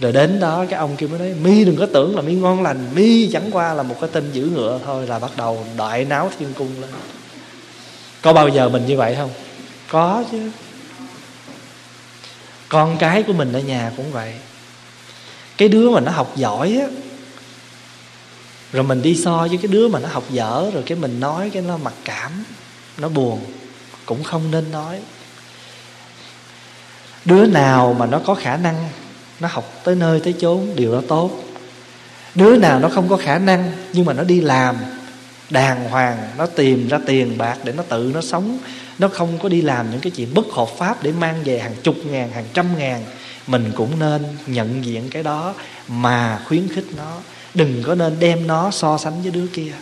[0.00, 2.62] Rồi đến đó cái ông kia mới nói, mi đừng có tưởng là mi ngon
[2.62, 6.04] lành, mi chẳng qua là một cái tên giữ ngựa thôi, là bắt đầu đại
[6.04, 6.90] náo thiên cung lên.
[8.22, 9.30] Có bao giờ mình như vậy không?
[9.88, 10.50] Có chứ
[12.68, 14.34] con cái của mình ở nhà cũng vậy.
[15.56, 16.86] Cái đứa mà nó học giỏi á,
[18.72, 21.50] rồi mình đi so với cái đứa mà nó học dở, rồi cái mình nói
[21.50, 22.44] cái nó mặc cảm,
[22.98, 23.40] nó buồn,
[24.06, 25.00] cũng không nên nói.
[27.24, 28.88] Đứa nào mà nó có khả năng,
[29.40, 31.30] nó học tới nơi tới chốn, điều đó tốt.
[32.34, 34.76] Đứa nào nó không có khả năng, nhưng mà nó đi làm
[35.50, 38.58] đàng hoàng, nó tìm ra tiền bạc để nó tự nó sống.
[38.98, 41.74] Nó không có đi làm những cái chuyện bất hợp pháp để mang về hàng
[41.82, 43.04] chục ngàn, hàng trăm ngàn.
[43.46, 45.54] Mình cũng nên nhận diện cái đó
[45.88, 47.18] mà khuyến khích nó.
[47.54, 49.72] Đừng có nên đem nó so sánh với đứa kia.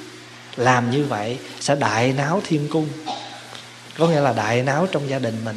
[0.57, 2.89] Làm như vậy sẽ đại náo thiên cung.
[3.99, 5.57] Có nghĩa là đại náo trong gia đình mình.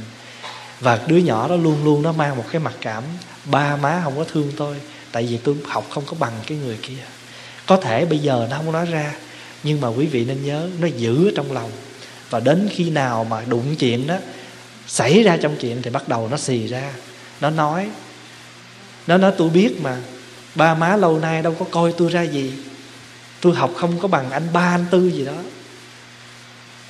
[0.79, 3.03] Và đứa nhỏ đó luôn luôn nó mang một cái mặc cảm,
[3.45, 4.75] ba má không có thương tôi,
[5.11, 7.03] tại vì tôi học không có bằng cái người kia.
[7.65, 9.13] Có thể bây giờ nó không nói ra
[9.63, 11.71] nhưng mà quý vị nên nhớ, nó giữ ở trong lòng.
[12.29, 14.17] Và đến khi nào mà đụng chuyện đó,
[14.87, 16.93] xảy ra trong chuyện thì bắt đầu nó xì ra.
[17.41, 17.89] Nó nói
[19.07, 19.97] nó nói, tôi biết mà,
[20.55, 22.53] ba má lâu nay đâu có coi tôi ra gì.
[23.41, 25.37] Tôi học không có bằng anh ba, anh tư gì đó.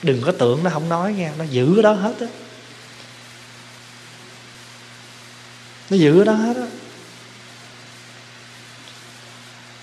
[0.04, 2.28] Đừng có tưởng nó không nói nghe, nó giữ đó hết á.
[5.90, 6.68] Nó giữ đó hết á.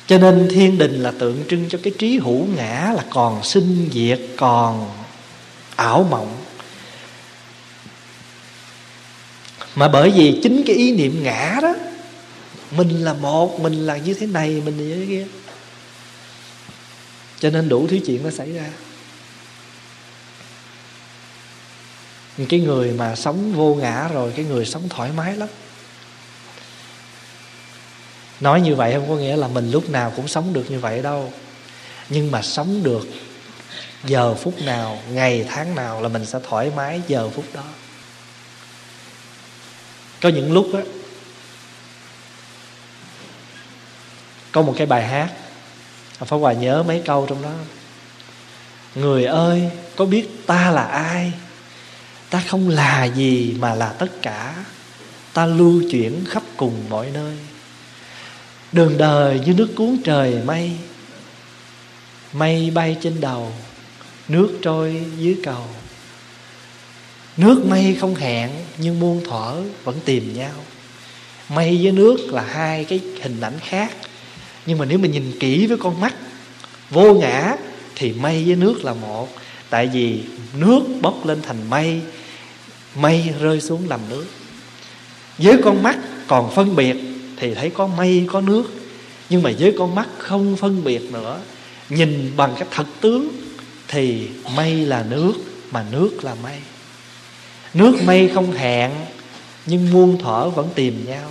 [0.07, 3.91] Cho nên thiên đình là tượng trưng cho cái trí hữu ngã là còn sinh
[3.93, 4.91] diệt, còn
[5.77, 6.37] ảo mộng.
[9.75, 11.75] Mà bởi vì chính cái ý niệm ngã đó,
[12.71, 15.27] mình là một, mình là như thế này, mình là như thế kia.
[17.41, 18.71] Cho nên đủ thứ chuyện nó xảy ra.
[22.49, 25.49] Cái người mà sống vô ngã rồi, cái người sống thoải mái lắm
[28.45, 31.03] nói như vậy không có nghĩa là mình lúc nào cũng sống được như vậy
[31.03, 31.33] đâu.
[32.09, 33.09] Nhưng mà sống được
[34.05, 37.63] giờ phút nào, ngày tháng nào là mình sẽ thoải mái giờ phút đó.
[40.21, 40.81] Có những lúc á,
[44.53, 45.33] có một cái bài hát
[46.19, 47.53] Pháp Hòa nhớ mấy câu trong đó.
[48.95, 51.33] Người ơi, có biết ta là ai?
[52.31, 54.55] Ta không là gì mà là tất cả.
[55.33, 57.37] Ta lưu chuyển khắp cùng mọi nơi.
[58.75, 60.73] Đường đời như nước cuốn trời mây
[62.33, 63.53] Mây bay trên đầu,
[64.29, 65.65] Nước trôi dưới cầu.
[67.37, 70.53] Nước mây không hẹn, nhưng muôn thuở vẫn tìm nhau.
[71.49, 73.93] Mây với nước là hai cái hình ảnh khác,
[74.67, 76.15] nhưng mà nếu mình nhìn kỹ với con mắt,
[76.91, 77.57] vô ngã,
[77.95, 79.29] thì mây với nước là một.
[79.71, 80.21] Tại vì
[80.59, 82.01] nước bốc lên thành mây
[82.95, 84.27] mây rơi xuống làm nước.
[85.39, 88.65] Với con mắt còn phân biệt thì thấy có mây, có nước.
[89.29, 91.41] Nhưng mà với con mắt không phân biệt nữa,
[91.89, 93.29] nhìn bằng cái thật tướng,
[93.89, 95.33] thì mây là nước,
[95.71, 96.59] mà nước là mây.
[97.75, 98.91] Nước mây không hẹn,
[99.67, 101.31] nhưng muôn thuở vẫn tìm nhau.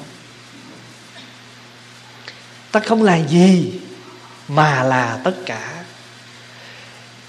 [2.71, 3.71] Ta không là gì,
[4.47, 5.83] mà là tất cả.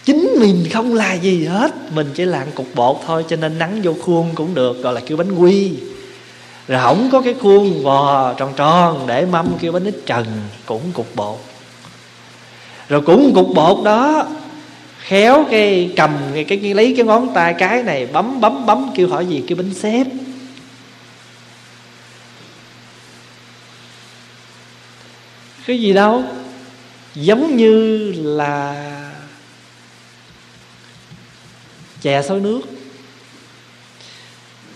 [0.04, 3.82] Chính mình không là gì hết, mình chỉ là cục bột thôi, cho nên nắng
[3.82, 5.72] vô khuôn cũng được, gọi là kêu bánh quy
[6.68, 10.26] rồi không có cái khuôn vò tròn tròn để mâm kêu bánh ít trần
[10.66, 11.38] cũng cục bột.
[12.88, 14.26] Rồi cũng cục bột đó
[14.98, 18.90] khéo cái cầm cái, cái, cái lấy cái ngón tay cái này bấm bấm bấm
[18.94, 20.04] kêu hỏi gì kêu bánh xếp.
[25.66, 26.24] Cái gì đâu
[27.14, 28.74] giống như là
[32.00, 32.60] chè sôi nước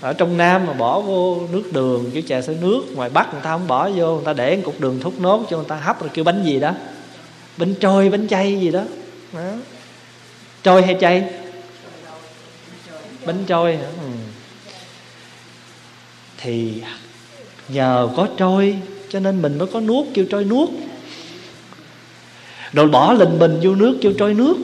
[0.01, 3.43] ở trong nam mà bỏ vô nước đường cái chè sữa nước ngoài bắc người
[3.45, 5.77] ta không bỏ vô người ta để một cục đường thúc nốt cho người ta
[5.77, 6.73] hấp rồi kêu bánh gì đó.
[7.57, 8.83] Bánh trôi bánh chay gì đó,
[9.33, 9.53] đó.
[10.63, 11.25] trôi hay chay?
[13.27, 13.77] Bánh trôi.
[13.77, 14.09] Hả ừ.
[16.37, 16.83] thì
[17.69, 18.77] nhờ có trôi
[19.09, 20.69] cho nên mình mới có nuốt kêu trôi nuốt.
[22.73, 24.57] Rồi bỏ lình bình vô nước kêu trôi nước.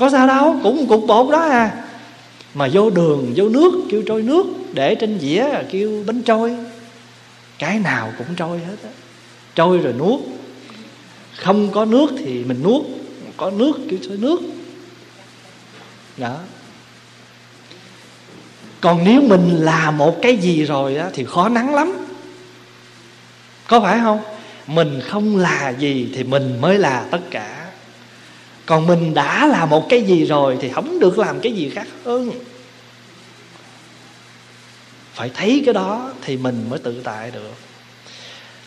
[0.00, 1.87] Có sao đâu cũng cục bột đó à
[2.58, 6.56] mà vô đường, vô nước, kêu trôi nước, để trên dĩa kêu bánh trôi.
[7.58, 8.90] Cái nào cũng trôi hết á.
[9.54, 10.20] Trôi rồi nuốt.
[11.36, 12.84] Không có nước thì mình nuốt,
[13.36, 14.40] có nước kêu trôi nước.
[16.16, 16.36] Đó.
[18.80, 22.06] Còn nếu mình là một cái gì rồi á, thì khó nắng lắm.
[23.66, 24.20] Có phải không?
[24.66, 27.57] Mình không là gì thì mình mới là tất cả
[28.68, 31.86] còn mình đã là một cái gì rồi thì không được làm cái gì khác
[32.04, 32.30] hơn.
[35.14, 37.54] Phải thấy cái đó thì mình mới tự tại được.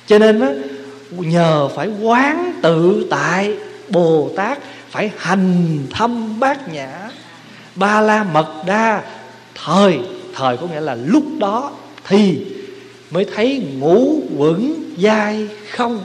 [0.07, 0.63] Cho nên
[1.11, 3.57] nhờ phải quán tự tại
[3.89, 4.59] bồ tát
[4.89, 7.09] phải hành thâm bát nhã
[7.75, 9.03] ba la mật đa
[9.55, 9.99] thời
[10.33, 11.71] thời có nghĩa là lúc đó
[12.07, 12.45] thì
[13.11, 16.03] mới thấy ngũ quẩn dai không.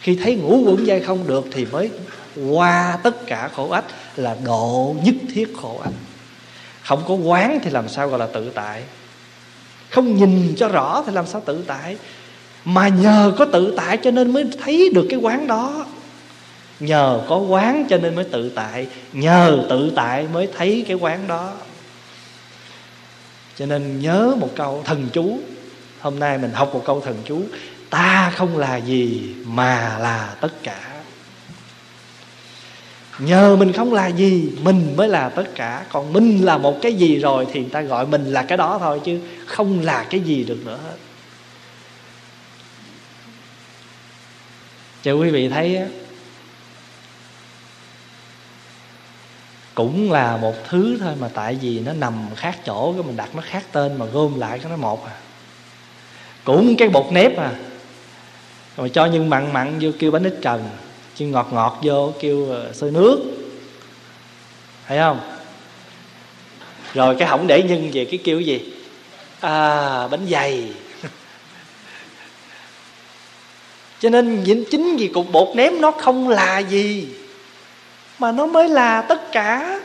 [0.00, 1.90] Khi thấy ngũ quẩn dai không được thì mới
[2.36, 3.84] qua tất cả khổ ách
[4.16, 5.92] là độ nhất thiết khổ ách.
[6.82, 8.82] Không có quán thì làm sao gọi là tự tại?
[9.90, 11.96] Không nhìn cho rõ thì làm sao tự tại?
[12.64, 15.86] Mà nhờ có tự tại cho nên mới thấy được cái quán đó.
[16.80, 21.26] Nhờ có quán cho nên mới tự tại, nhờ tự tại mới thấy cái quán
[21.26, 21.52] đó.
[23.58, 25.38] Cho nên nhớ một câu thần chú,
[26.00, 27.42] hôm nay mình học một câu thần chú,
[27.90, 30.91] ta không là gì mà là tất cả
[33.24, 35.84] nhờ mình không là gì, mình mới là tất cả.
[35.92, 38.78] Còn mình là một cái gì rồi thì người ta gọi mình là cái đó
[38.80, 40.96] thôi, chứ không là cái gì được nữa hết.
[45.02, 45.86] Cho quý vị thấy á,
[49.74, 53.34] cũng là một thứ thôi mà tại vì nó nằm khác chỗ, cái mình đặt
[53.34, 55.12] nó khác tên mà gom lại cái nó một à.
[56.44, 57.52] Cũng cái bột nếp à.
[58.76, 60.68] Rồi cho nhân mặn mặn vô kêu bánh ít trần
[61.14, 63.20] chứ ngọt ngọt vô kêu ờ, sôi nước.
[64.86, 65.20] Thấy không?
[66.94, 68.72] Rồi cái hỏng để nhân về cái kêu gì?
[69.40, 70.72] À bánh dày.
[74.00, 77.08] Cho nên chính vì cục bột ném nó không là gì
[78.18, 79.80] mà nó mới là tất cả.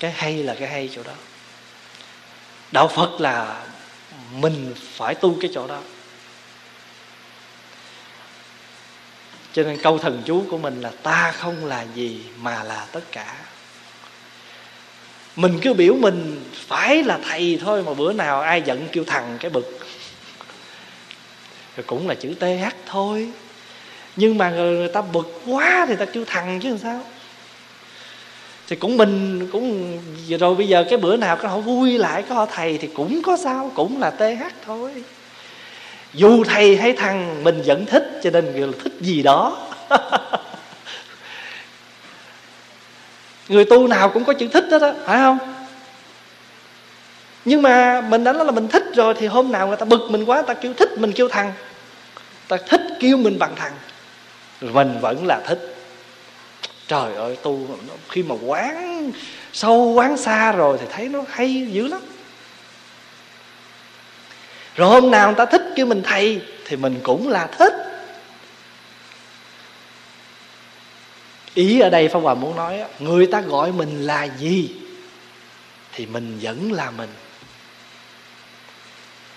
[0.00, 1.12] Cái hay là cái hay chỗ đó.
[2.72, 3.64] Đạo phật là
[4.32, 5.80] mình phải tu cái chỗ đó.
[9.52, 13.12] Cho nên câu thần chú của mình là ta không là gì mà là tất
[13.12, 13.34] cả.
[15.36, 19.36] Mình cứ biểu mình phải là thầy thôi mà bữa nào ai giận kêu thằng
[19.40, 19.78] cái bực.
[21.76, 22.44] Rồi cũng là chữ th
[22.86, 23.28] thôi.
[24.16, 27.00] Nhưng mà người ta bực quá thì ta kêu thằng chứ làm sao?
[28.68, 29.98] Thì cũng mình cũng,
[30.40, 33.22] rồi bây giờ cái bữa nào có họ vui lại có họ thầy thì cũng
[33.22, 34.22] có sao, cũng là th
[34.66, 35.04] thôi
[36.14, 39.68] dù thầy hay thằng mình vẫn thích, cho nên người là thích gì đó.
[43.48, 45.38] Người tu nào cũng có chữ thích đó đó, phải không?
[47.44, 50.10] Nhưng mà mình đã nói là mình thích rồi, thì hôm nào người ta bực
[50.10, 51.52] mình quá ta kêu thích mình kêu thằng.
[52.48, 53.72] Ta thích kêu mình bằng thằng.
[54.60, 55.76] Mình vẫn là thích.
[56.88, 57.66] Trời ơi, tu
[58.08, 59.12] khi mà quán
[59.52, 62.00] sâu, quán xa rồi thì thấy nó hay dữ lắm
[64.76, 67.72] rồi hôm nào người ta thích kêu mình thầy, thì mình cũng là thích.
[71.54, 74.74] Ý ở đây pháp hòa muốn nói người ta gọi mình là gì,
[75.92, 77.10] thì mình vẫn là mình.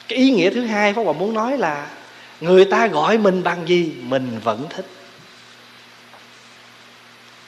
[0.08, 1.88] Cái ý nghĩa thứ hai pháp hòa muốn nói là,
[2.42, 4.86] người ta gọi mình bằng gì, mình vẫn thích.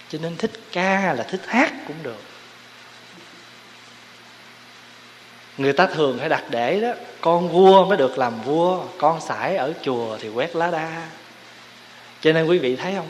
[0.09, 2.23] Cho nên thích ca là thích hát cũng được.
[5.57, 6.91] Người ta thường hay đặt để đó,
[7.21, 11.09] con vua mới được làm vua, con sải ở chùa thì quét lá đa.
[12.21, 13.07] Cho nên quý vị thấy không?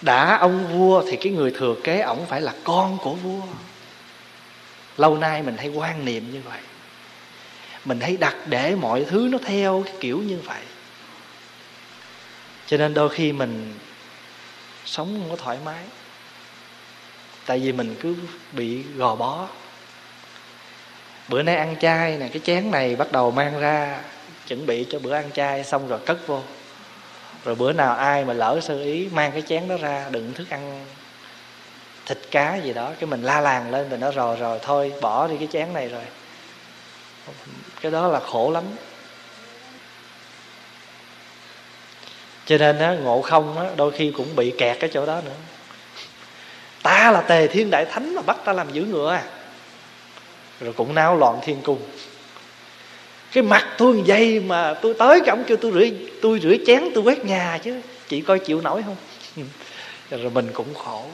[0.00, 3.42] Đã ông vua thì cái người thừa kế ổng phải là con của vua.
[4.96, 6.60] Lâu nay mình hay quan niệm như vậy.
[7.84, 10.62] Mình hay đặt để mọi thứ nó theo cái kiểu như vậy.
[12.66, 13.74] Cho nên đôi khi mình
[14.84, 15.84] sống không có thoải mái.
[17.46, 18.16] Tại vì mình cứ
[18.52, 19.48] bị gò bó
[21.30, 24.00] bữa nay ăn chay nè cái chén này bắt đầu mang ra
[24.46, 26.42] chuẩn bị cho bữa ăn chay xong rồi cất vô.
[27.44, 30.50] Rồi bữa nào ai mà lỡ sơ ý mang cái chén đó ra đựng thức
[30.50, 30.84] ăn
[32.06, 35.28] thịt cá gì đó cái mình la làng lên mình nó rồi rồi thôi bỏ
[35.28, 36.02] đi cái chén này rồi.
[37.80, 38.64] Cái đó là khổ lắm.
[42.46, 45.36] Cho nên á, ngộ không á, đôi khi cũng bị kẹt cái chỗ đó nữa.
[46.82, 49.22] Ta là tề thiên đại thánh mà bắt ta làm giữ ngựa à
[50.60, 51.80] rồi cũng náo loạn thiên cung.
[53.32, 56.84] Cái mặt tôi dây mà tôi tới cái ông kêu tôi rửa tôi rửa chén,
[56.94, 57.80] tôi quét nhà chứ.
[58.08, 58.96] Chị coi chịu nổi không?
[60.10, 61.04] Rồi mình cũng khổ.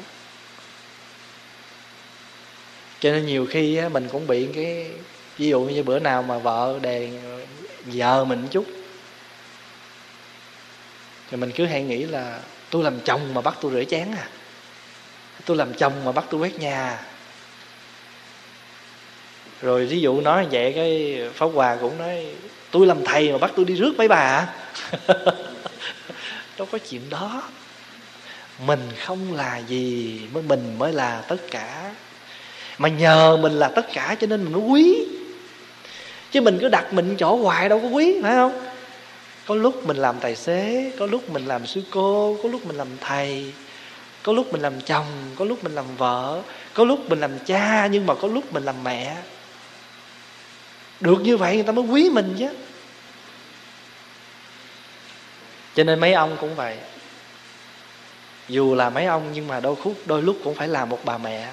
[3.00, 4.90] Cho nên nhiều khi mình cũng bị cái,
[5.38, 7.10] ví dụ như bữa nào mà vợ đề
[7.84, 8.66] vợ mình chút,
[11.30, 12.40] thì mình cứ hay nghĩ là
[12.70, 14.28] tôi làm chồng mà bắt tôi rửa chén à?
[15.44, 17.02] Tôi làm chồng mà bắt tôi quét nhà
[19.62, 22.26] rồi ví dụ nói vậy cái pháp hòa cũng nói,
[22.70, 24.54] tôi làm thầy mà bắt tôi đi rước mấy bà à?
[26.58, 27.42] đâu có chuyện đó.
[28.66, 31.94] Mình không là gì mới mình mới là tất cả.
[32.78, 35.06] Mà nhờ mình là tất cả cho nên mình mới quý.
[36.30, 38.66] Chứ mình cứ đặt mình chỗ hoài đâu có quý, phải không?
[39.46, 42.76] Có lúc mình làm tài xế, có lúc mình làm sư cô, có lúc mình
[42.76, 43.52] làm thầy,
[44.22, 46.42] có lúc mình làm chồng, có lúc mình làm vợ,
[46.74, 49.16] có lúc mình làm cha nhưng mà có lúc mình làm mẹ
[51.00, 52.48] được như vậy người ta mới quý mình chứ.
[55.74, 56.78] Cho nên mấy ông cũng vậy.
[58.48, 61.18] Dù là mấy ông nhưng mà đôi khúc, đôi lúc cũng phải là một bà
[61.18, 61.52] mẹ.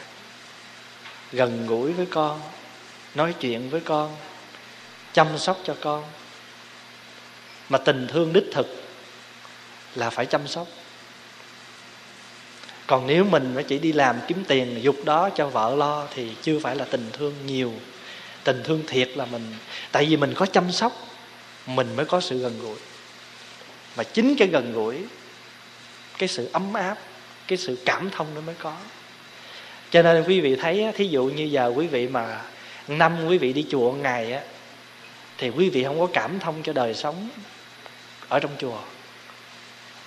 [1.31, 2.41] Gần gũi với con,
[3.15, 4.15] nói chuyện với con,
[5.13, 6.03] chăm sóc cho con.
[7.69, 8.83] Mà tình thương đích thực
[9.95, 10.67] là phải chăm sóc.
[12.87, 16.59] Còn nếu mình chỉ đi làm kiếm tiền, dục đó cho vợ lo thì chưa
[16.59, 17.73] phải là tình thương nhiều
[18.43, 19.55] tình thương thiệt là mình.
[19.91, 21.07] Tại vì mình có chăm sóc,
[21.65, 22.77] mình mới có sự gần gũi.
[23.97, 24.97] Mà chính cái gần gũi,
[26.17, 26.97] cái sự ấm áp,
[27.47, 28.75] cái sự cảm thông nó mới có.
[29.91, 32.41] Cho nên quý vị thấy thí dụ như giờ quý vị mà
[32.87, 34.41] năm quý vị đi chùa một ngày á,
[35.37, 37.29] thì quý vị không có cảm thông cho đời sống
[38.29, 38.79] ở trong chùa.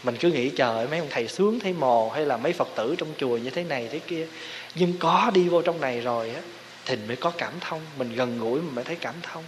[0.03, 2.95] Mình cứ nghĩ trời, mấy ông thầy sướng thấy mồ, hay là mấy phật tử
[2.99, 4.26] trong chùa như thế này, thế kia.
[4.74, 6.41] Nhưng có đi vô trong này rồi á
[6.87, 7.80] thì mới có cảm thông.
[7.99, 9.45] Mình gần gũi mình mới thấy cảm thông.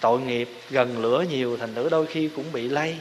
[0.00, 2.96] Tội nghiệp gần lửa nhiều thành nữ đôi khi cũng bị lây.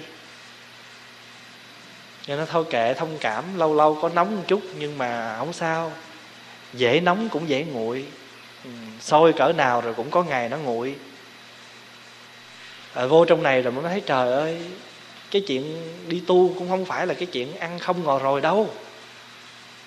[2.27, 5.53] Cho nó thôi kệ thông cảm lâu lâu có nóng một chút nhưng mà không
[5.53, 5.91] sao.
[6.73, 8.05] Dễ nóng cũng dễ nguội.
[8.63, 8.69] Ừ,
[9.01, 10.95] sôi cỡ nào rồi cũng có ngày nó nguội.
[12.93, 14.57] À, vô trong này rồi mới thấy trời ơi
[15.31, 18.69] cái chuyện đi tu cũng không phải là cái chuyện ăn không ngồi rồi đâu.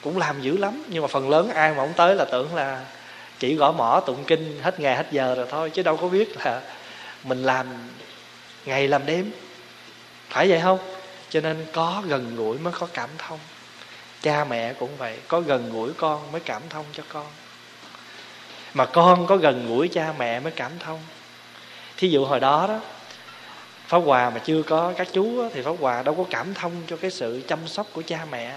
[0.02, 2.84] Cũng làm dữ lắm nhưng mà phần lớn ai mà không tới là tưởng là
[3.38, 6.36] chỉ gõ mỏ tụng kinh hết ngày hết giờ rồi thôi chứ đâu có biết
[6.44, 6.60] là
[7.24, 7.66] mình làm
[8.64, 9.30] ngày làm đêm.
[10.28, 10.78] Phải vậy không?
[11.30, 13.38] Cho nên có gần gũi mới có cảm thông.
[14.22, 17.26] Cha mẹ cũng vậy có gần gũi con mới cảm thông cho con.
[18.74, 21.00] Mà con có gần gũi cha mẹ mới cảm thông.
[21.96, 22.80] Thí dụ hồi đó đó
[23.86, 26.72] pháp hòa mà chưa có các chú đó, thì pháp hòa đâu có cảm thông
[26.86, 28.54] cho cái sự chăm sóc của cha mẹ.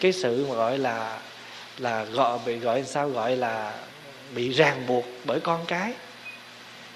[0.00, 1.18] Cái sự mà gọi là
[1.78, 3.08] là gọi bị gọi sao?
[3.08, 3.72] Gọi là
[4.34, 5.92] bị ràng buộc bởi con cái.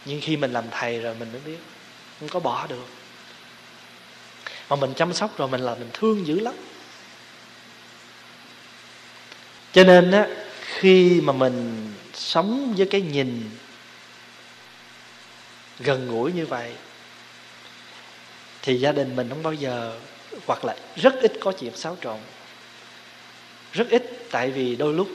[0.04, 1.58] Nhưng khi mình làm thầy rồi mình mới biết,
[2.20, 2.86] không có bỏ được.
[4.70, 6.54] Mà mình chăm sóc rồi mình là mình thương dữ lắm.
[9.72, 10.26] Cho nên á,
[10.60, 13.50] khi mà mình sống với cái nhìn
[15.78, 16.72] gần gũi như vậy,
[18.62, 19.98] thì gia đình mình không bao giờ,
[20.46, 22.18] hoặc là rất ít có chuyện xáo trộn.
[23.72, 25.08] Rất ít, tại vì đôi lúc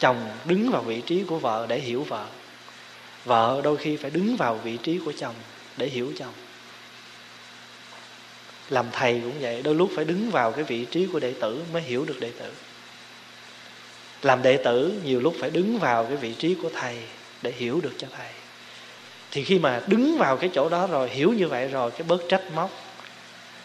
[0.00, 2.26] chồng đứng vào vị trí của vợ để hiểu vợ.
[3.24, 5.34] Vợ đôi khi phải đứng vào vị trí của chồng
[5.76, 6.32] để hiểu chồng.
[8.70, 11.62] Làm thầy cũng vậy đôi lúc phải đứng vào cái vị trí của đệ tử
[11.72, 12.52] mới hiểu được đệ tử.
[14.22, 16.98] Làm đệ tử nhiều lúc phải đứng vào cái vị trí của thầy
[17.42, 18.28] để hiểu được cho thầy.
[19.30, 22.20] Thì khi mà đứng vào cái chỗ đó rồi hiểu như vậy rồi cái bớt
[22.28, 22.70] trách móc.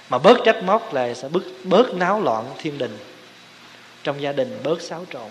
[0.10, 2.98] Mà bớt trách móc là sẽ bớt, bớt náo loạn thiên đình.
[4.04, 5.30] Trong gia đình bớt xáo trộn.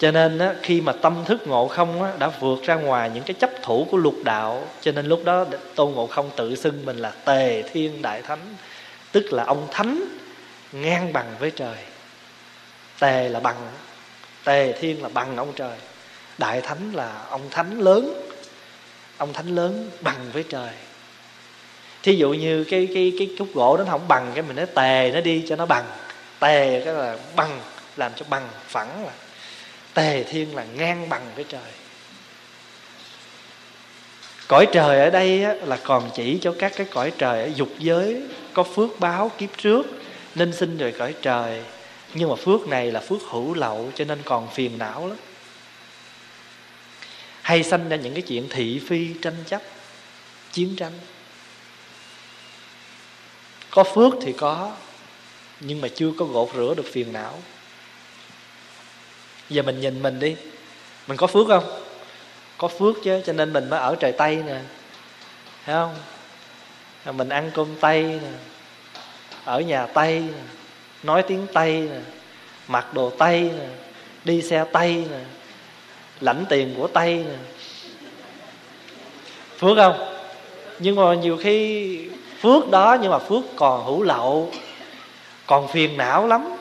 [0.00, 3.24] Cho nên á, khi mà tâm thức ngộ không á, đã vượt ra ngoài những
[3.24, 4.68] cái chấp thủ của lục đạo.
[4.80, 5.44] Cho nên lúc đó
[5.74, 8.56] tôn ngộ không tự xưng mình là tề thiên đại thánh
[9.12, 10.04] tức là ông thánh
[10.72, 11.76] ngang bằng với trời.
[12.98, 13.56] Tề là bằng
[14.44, 15.76] tề thiên là bằng ông trời.
[16.38, 18.30] Đại thánh là ông thánh lớn
[19.16, 20.70] ông thánh lớn bằng với trời.
[22.02, 25.10] Thí dụ như cái cái cái khúc gỗ nó không bằng cái mình nói tề
[25.14, 25.84] nó đi cho nó bằng.
[26.38, 27.60] Tề cái là bằng
[27.96, 29.12] làm cho bằng phẳng là
[29.94, 31.70] tề thiên là ngang bằng với trời.
[34.48, 37.68] Cõi trời ở đây á, là còn chỉ cho các cái cõi trời ở dục
[37.78, 38.22] giới
[38.52, 39.86] có phước báo kiếp trước
[40.34, 41.62] nên sinh rồi cõi trời.
[42.14, 45.16] Nhưng mà phước này là phước hữu lậu cho nên còn phiền não lắm.
[47.42, 49.62] Hay sanh ra những cái chuyện thị phi tranh chấp
[50.52, 50.92] chiến tranh.
[53.70, 54.76] Có phước thì có
[55.60, 57.42] nhưng mà chưa có gột rửa được phiền não
[59.50, 60.36] giờ mình nhìn mình đi.
[61.06, 61.64] Mình có phước không?
[62.58, 64.60] Có phước chứ, cho nên mình mới ở trời tây nè.
[65.66, 65.94] Thấy không?
[67.16, 68.30] Mình ăn cơm tây nè.
[69.44, 70.42] Ở nhà tây nè.
[71.02, 72.00] Nói tiếng tây nè.
[72.68, 73.66] Mặc đồ tây nè.
[74.24, 75.18] Đi xe tây nè.
[76.20, 77.36] Lãnh tiền của tây nè.
[79.58, 80.16] Phước không?
[80.78, 82.08] Nhưng mà nhiều khi
[82.40, 84.52] phước đó, nhưng mà phước còn hữu lậu.
[85.46, 86.56] Còn phiền não lắm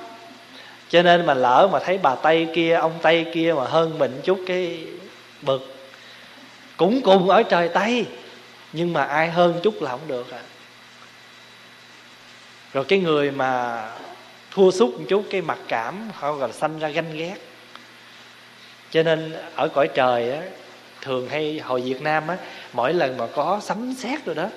[0.89, 4.21] cho nên mà lỡ mà thấy bà tây kia ông tây kia mà hơn mình
[4.23, 4.85] chút cái
[5.41, 5.75] bực.
[6.77, 8.05] Cũng cùng ở trời tây
[8.73, 10.39] nhưng mà ai hơn chút là không được à.
[12.73, 13.83] Rồi cái người mà
[14.51, 17.35] thua sút một chút cái mặc cảm họ gọi là sanh ra ganh ghét.
[18.91, 20.41] Cho nên ở cõi trời á
[21.01, 22.37] thường hay hồi Việt Nam á
[22.73, 24.49] mỗi lần mà có sấm sét rồi đó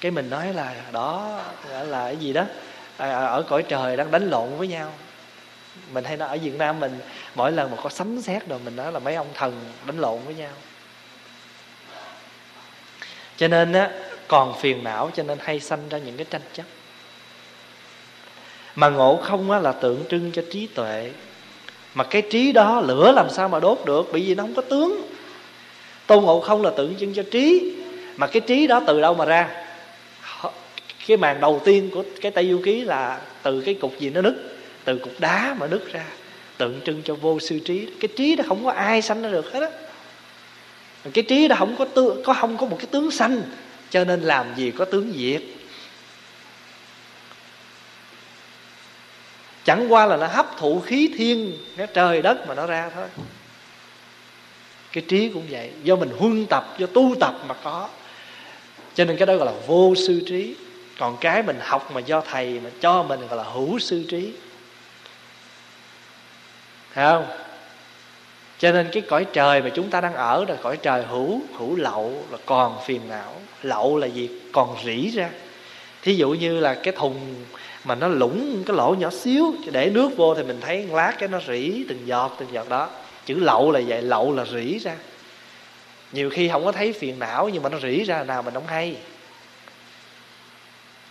[0.00, 2.44] cái mình nói là đó là cái gì đó?
[2.96, 4.92] À, ở cõi trời đang đánh lộn với nhau
[5.92, 6.98] mình hay nói ở Việt Nam mình,
[7.34, 10.18] mỗi lần mà có sấm sét rồi mình nói là mấy ông thần đánh lộn
[10.24, 10.52] với nhau.
[13.36, 13.90] Cho nên á,
[14.28, 16.64] còn phiền não cho nên hay sanh ra những cái tranh chấp.
[18.74, 21.10] Mà ngộ không á là tượng trưng cho trí tuệ.
[21.94, 24.08] Mà cái trí đó lửa làm sao mà đốt được?
[24.12, 25.02] Bởi vì nó không có tướng.
[26.06, 27.76] Tu ngộ không là tượng trưng cho trí.
[28.16, 29.66] Mà cái trí đó từ đâu mà ra?
[31.06, 34.22] Cái màn đầu tiên của cái tây du ký là từ cái cục gì nó
[34.22, 34.34] nứt?
[34.84, 36.04] Từ cục đá mà nứt ra,
[36.56, 37.88] tượng trưng cho vô sư trí.
[38.00, 39.70] Cái trí đó không có ai sanh ra được hết á.
[41.14, 43.42] Cái trí đó không có tướng có, không có một cái tướng sanh,
[43.90, 45.42] cho nên làm gì có tướng diệt.
[49.64, 53.08] Chẳng qua là nó hấp thụ khí thiên cái trời đất mà nó ra thôi.
[54.92, 57.88] Cái trí cũng vậy, do mình huân tập, do tu tập mà có.
[58.94, 60.54] Cho nên cái đó gọi là vô sư trí.
[60.98, 64.32] Còn cái mình học mà do thầy mà cho mình gọi là hữu sư trí.
[66.94, 67.26] Thấy không?
[68.58, 71.76] Cho nên cái cõi trời mà chúng ta đang ở là cõi trời hữu hữu
[71.76, 73.34] lậu là còn phiền não.
[73.62, 74.30] Lậu là gì?
[74.52, 75.30] Còn rỉ ra.
[76.02, 77.44] Thí dụ như là cái thùng
[77.84, 81.28] mà nó lũng cái lỗ nhỏ xíu, để nước vô thì mình thấy lát cái
[81.28, 82.88] nó rỉ từng giọt từng giọt đó.
[83.26, 84.96] Chữ lậu là vậy, lậu là rỉ ra.
[86.12, 88.66] Nhiều khi không có thấy phiền não, nhưng mà nó rỉ ra, nào mình không
[88.66, 88.96] hay.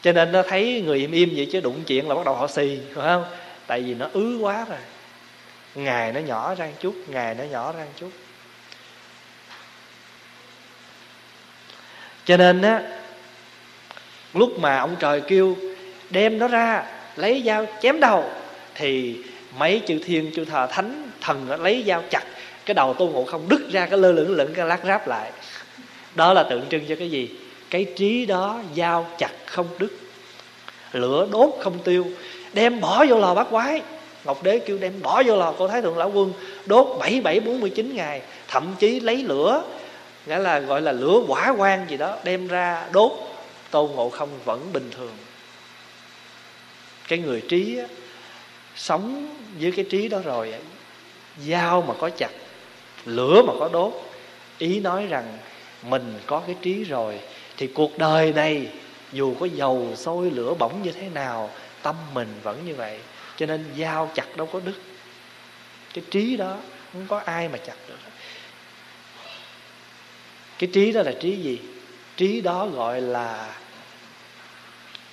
[0.01, 2.47] Cho nên nó thấy người im im vậy chứ đụng chuyện là bắt đầu họ
[2.47, 3.25] xì, phải không?
[3.67, 4.79] Tại vì nó ứ quá rồi
[5.83, 8.09] ngày nó nhỏ ra chút, ngày nó nhỏ ra chút.
[12.25, 12.81] Cho nên á,
[14.33, 15.57] lúc mà ông trời kêu
[16.09, 16.83] đem nó ra,
[17.15, 18.29] lấy dao chém đầu,
[18.75, 19.17] thì
[19.57, 22.23] mấy chư thiên, chư thờ thánh, thần lấy dao chặt.
[22.65, 25.31] Cái đầu tôn ngộ không đứt ra, cái lơ lửng lửng, cái lát ráp lại.
[26.15, 27.29] Đó là tượng trưng cho cái gì?
[27.69, 29.91] Cái trí đó dao chặt không đứt,
[30.91, 32.05] lửa đốt không tiêu,
[32.53, 33.81] đem bỏ vô lò bát quái
[34.25, 36.33] ngọc đế kêu đem bỏ vô lò cô thái thượng lão quân
[36.65, 39.63] đốt bảy bảy bốn mươi chín ngày thậm chí lấy lửa
[40.25, 43.11] nghĩa là gọi là lửa quả quan gì đó đem ra đốt.
[43.71, 45.11] Tôn ngộ không vẫn bình thường.
[47.07, 47.85] Cái người trí á,
[48.75, 50.53] sống với cái trí đó rồi
[51.47, 52.29] dao mà có chặt
[53.05, 53.93] lửa mà có đốt
[54.57, 55.37] ý nói rằng
[55.83, 57.19] mình có cái trí rồi
[57.57, 58.67] thì cuộc đời này
[59.11, 61.49] dù có dầu sôi lửa bỏng như thế nào
[61.81, 62.99] tâm mình vẫn như vậy
[63.39, 64.81] cho nên dao chặt đâu có đứt.
[65.93, 66.57] Cái trí đó
[66.93, 67.97] không có ai mà chặt được.
[70.59, 71.59] Cái trí đó là trí gì?
[72.17, 73.55] Trí đó gọi là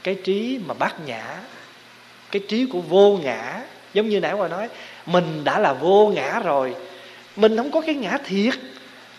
[0.03, 1.39] cái trí mà bát nhã.
[2.31, 3.63] Cái trí của vô ngã.
[3.95, 4.69] Giống như nãy ngoài nói,
[5.07, 6.75] mình đã là vô ngã rồi.
[7.37, 8.55] Mình không có cái ngã thiệt.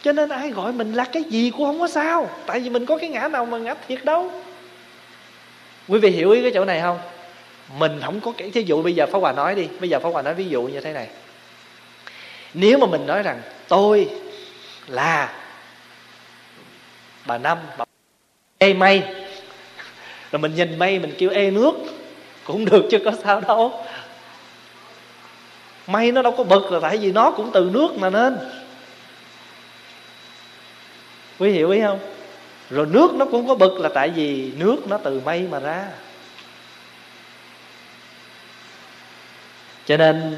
[0.02, 2.30] Cho nên ai gọi mình là cái gì cũng không có sao.
[2.46, 4.42] Tại vì mình có cái ngã nào mà ngã thiệt đâu.
[5.88, 7.00] Quý vị hiểu ý cái chỗ này không?
[7.74, 9.68] Mình không có cái thí dụ, bây giờ phó hòa nói đi.
[9.80, 11.08] Bây giờ phó hòa nói ví dụ như thế này.
[12.54, 14.10] Nếu mà mình nói rằng, tôi
[14.88, 15.34] là
[17.26, 17.86] bà năm, bà
[18.58, 19.04] ê mây.
[20.32, 21.74] Rồi mình nhìn mây, mình kêu, ê nước.
[22.44, 23.84] Cũng được chứ, có sao đâu.
[25.88, 28.38] Mây nó đâu có bực là tại vì nó cũng từ nước mà nên.
[31.40, 32.00] Quý hiểu ý không?
[32.70, 35.88] Rồi nước nó cũng có bực là tại vì nước nó từ mây mà ra.
[39.88, 40.38] Cho nên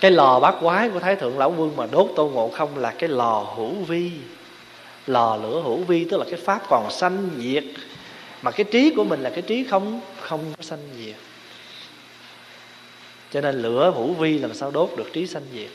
[0.00, 2.90] cái lò bát quái của thái thượng lão quân mà đốt tô ngộ không là
[2.98, 4.10] cái lò hữu vi.
[5.06, 7.64] Lò lửa hữu vi tức là cái pháp còn sanh diệt.
[8.42, 11.14] Mà cái trí của mình là cái trí không không có sanh diệt.
[13.32, 15.70] Cho nên lửa hữu vi làm sao đốt được trí sanh diệt?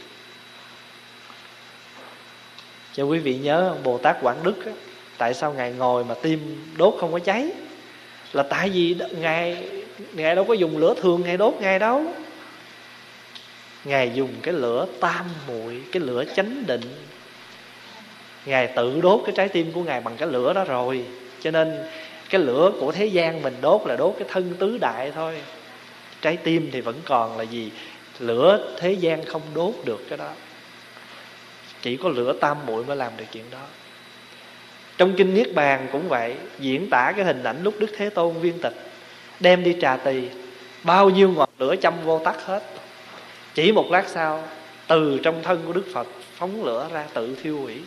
[2.93, 4.71] Cho quý vị nhớ bồ tát quảng đức á,
[5.17, 7.49] tại sao ngài ngồi mà tim đốt không có cháy?
[8.33, 9.67] Là tại vì ngài
[10.13, 12.03] ngài đâu có dùng lửa thường ngài đốt ngài đâu
[13.85, 16.81] ngài dùng cái lửa tam muội, cái lửa chánh định.
[18.45, 21.05] Ngài tự đốt cái trái tim của ngài bằng cái lửa đó rồi.
[21.41, 21.83] Cho nên
[22.29, 25.41] cái lửa của thế gian mình đốt là đốt cái thân tứ đại thôi.
[26.21, 27.71] Trái tim thì vẫn còn là gì?
[28.19, 30.31] Lửa thế gian không đốt được cái đó.
[31.81, 33.61] Chỉ có lửa tam muội mới làm được chuyện đó.
[34.97, 38.39] Trong kinh niết bàn cũng vậy, diễn tả cái hình ảnh lúc đức thế tôn
[38.39, 38.73] viên tịch,
[39.39, 40.27] đem đi trà tỳ,
[40.83, 42.63] bao nhiêu ngọn lửa châm vô tắt hết
[43.55, 44.43] chỉ một lát sau
[44.87, 47.81] từ trong thân của đức phật phóng lửa ra tự thiêu hủy.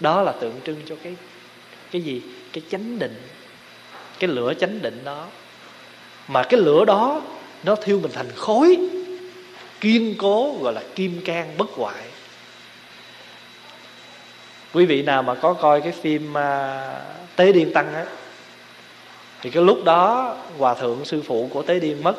[0.00, 1.16] Đó là tượng trưng cho cái
[1.90, 2.22] cái gì?
[2.52, 3.14] Cái chánh định.
[4.18, 5.26] Cái lửa chánh định đó.
[6.28, 7.22] Mà cái lửa đó
[7.64, 8.78] nó thiêu mình thành khối
[9.80, 12.04] kiên cố gọi là kim can bất hoại.
[14.72, 16.36] Quý vị nào mà có coi cái phim uh,
[17.36, 18.06] tế điên tăng á
[19.42, 22.14] thì cái lúc đó hòa thượng sư phụ của tế điên mất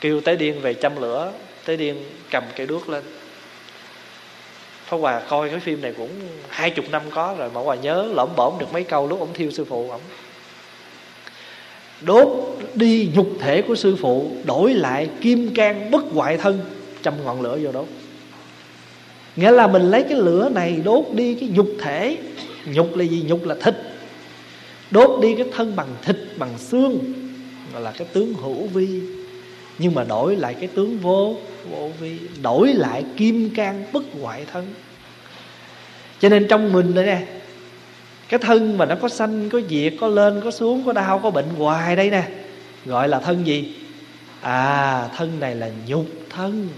[0.00, 1.32] kêu tế điên về châm lửa
[1.68, 1.96] tế điên
[2.30, 3.04] cầm cây đuốc lên.
[4.84, 6.10] Pháp Hòa coi cái phim này cũng
[6.48, 9.28] hai chục năm có rồi, Mà Hòa nhớ lỗm bổm được mấy câu lúc ông
[9.34, 10.00] thiêu sư phụ ổng
[12.00, 12.28] Đốt
[12.74, 16.60] đi nhục thể của sư phụ, Đổi lại kim can bất hoại thân
[17.02, 17.86] Châm ngọn lửa vô đốt.
[19.36, 22.16] Nghĩa là mình lấy cái lửa này Đốt đi cái nhục thể.
[22.64, 23.24] Nhục là gì?
[23.28, 23.74] Nhục là thịt.
[24.90, 26.98] Đốt đi cái thân bằng thịt, bằng xương,
[27.72, 29.17] Gọi là cái tướng hữu vi.
[29.78, 31.36] Nhưng mà đổi lại cái tướng vô
[31.70, 34.74] vô vi, đổi lại kim can bất hoại thân.
[36.20, 37.26] Cho nên trong mình đây nè,
[38.28, 41.30] cái thân mà nó có sanh, có diệt, có lên, có xuống, có đau, có
[41.30, 42.28] bệnh hoài đây nè,
[42.84, 43.74] gọi là thân gì?
[44.40, 46.68] À thân này là nhục thân.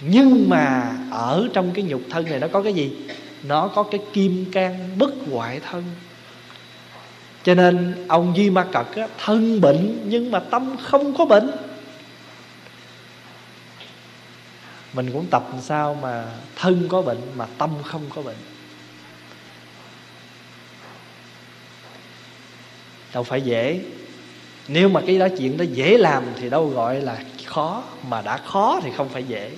[0.00, 2.92] Nhưng mà ở trong cái nhục thân này nó có cái gì?
[3.42, 5.84] Nó có cái kim can bất hoại thân
[7.42, 11.50] cho nên ông Duy Ma Cật á, thân bệnh nhưng mà tâm không có bệnh.
[14.92, 16.24] Mình cũng tập làm sao mà
[16.56, 18.36] thân có bệnh mà tâm không có bệnh.
[23.14, 23.80] Đâu phải dễ.
[24.68, 27.82] Nếu mà cái đó chuyện đó dễ làm thì đâu gọi là khó.
[28.08, 29.50] Mà đã khó thì không phải dễ.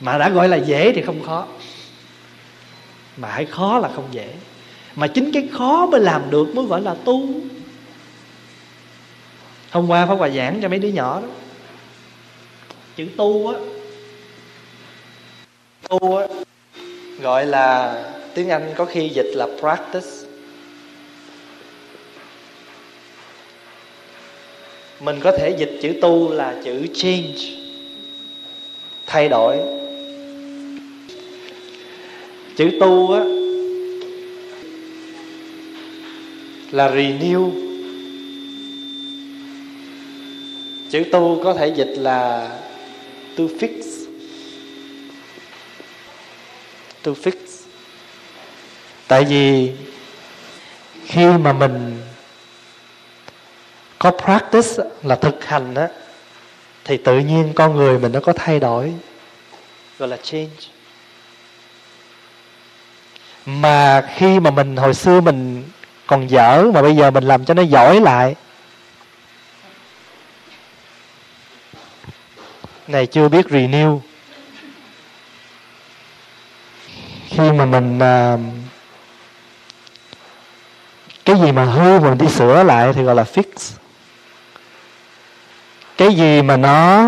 [0.00, 1.46] Mà đã gọi là dễ thì không khó.
[3.16, 4.34] Mà hãy khó là không dễ
[4.96, 7.28] mà chính cái khó mới làm được mới gọi là tu.
[9.70, 11.28] Hôm qua pháp hòa giảng cho mấy đứa nhỏ đó.
[12.96, 13.58] Chữ tu á
[15.88, 16.26] tu á,
[17.20, 18.02] gọi là
[18.34, 20.06] tiếng anh có khi dịch là practice.
[25.00, 27.40] Mình có thể dịch chữ tu là chữ change,
[29.06, 29.56] thay đổi.
[32.56, 33.35] Chữ tu á
[36.76, 37.50] là renew.
[40.90, 42.48] Chữ tu có thể dịch là
[43.36, 44.06] to fix.
[47.02, 47.32] To fix.
[49.08, 49.72] Tại vì
[51.04, 52.00] khi mà mình
[53.98, 55.88] có practice là thực hành á,
[56.84, 58.92] thì tự nhiên con người mình nó có thay đổi,
[59.98, 60.68] gọi là change.
[63.46, 65.62] Mà khi mà mình, hồi xưa mình
[66.06, 68.34] còn dở mà bây giờ mình làm cho nó giỏi lại.
[72.86, 74.00] Này chưa biết renew.
[77.28, 78.40] Khi mà mình uh,
[81.24, 83.76] cái gì mà hư mà mình đi sửa lại thì gọi là fix.
[85.96, 87.04] Cái gì mà nó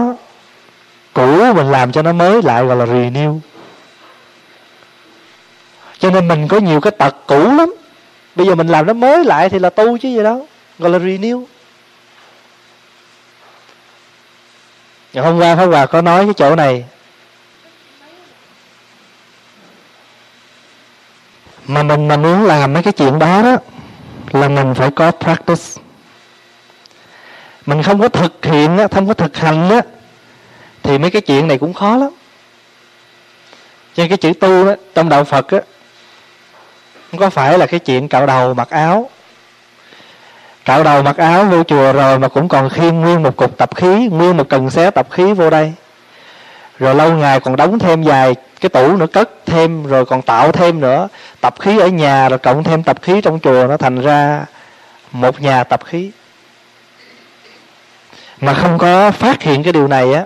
[1.13, 3.41] cũ mình làm cho nó mới lại gọi là renew.
[5.99, 7.75] Cho nên mình có nhiều cái tật cũ lắm
[8.39, 10.47] bây giờ mình làm nó mới lại thì là tu chứ gì đâu
[10.79, 11.45] gọi là renew.
[15.13, 16.85] Ngày hôm qua Pháp Hòa có nói cái chỗ này.
[21.67, 23.57] Mà mình mà muốn làm mấy cái chuyện đó đó
[24.33, 25.83] Là mình phải có practice.
[27.67, 29.81] Mình không có thực hiện á, không có thực hành á
[30.83, 32.11] Thì mấy cái chuyện này cũng khó lắm.
[33.95, 35.61] Cho nên cái chữ tu đó, trong đạo Phật á
[37.11, 39.11] không có phải là cái chuyện cạo đầu mặc áo.
[40.65, 43.71] Cạo đầu mặc áo vô chùa rồi mà cũng còn khiêng nguyên một cục tập
[43.75, 45.73] khí nguyên một cần xé tập khí vô đây.
[46.79, 50.53] Rồi lâu ngày còn đóng thêm vài cái tủ nữa cất thêm rồi còn tạo
[50.53, 51.09] thêm nữa
[51.41, 54.45] tập khí ở nhà rồi cộng thêm tập khí trong chùa nó thành ra
[55.13, 56.11] một nhà tập khí.
[58.41, 60.25] Mà không có phát hiện cái điều này á.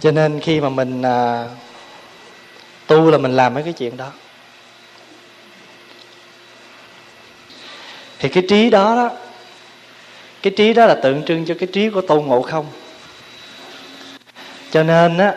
[0.00, 1.44] Cho nên khi mà mình à,
[2.88, 4.10] tu là mình làm mấy cái chuyện đó.
[8.18, 9.10] Thì cái trí đó đó,
[10.42, 12.66] cái trí đó là tượng trưng cho cái trí của tôn ngộ không.
[14.70, 15.34] Cho nên á,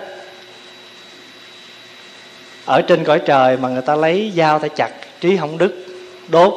[2.66, 5.86] ở trên cõi trời mà người ta lấy dao ta chặt, trí không đứt,
[6.28, 6.54] đốt,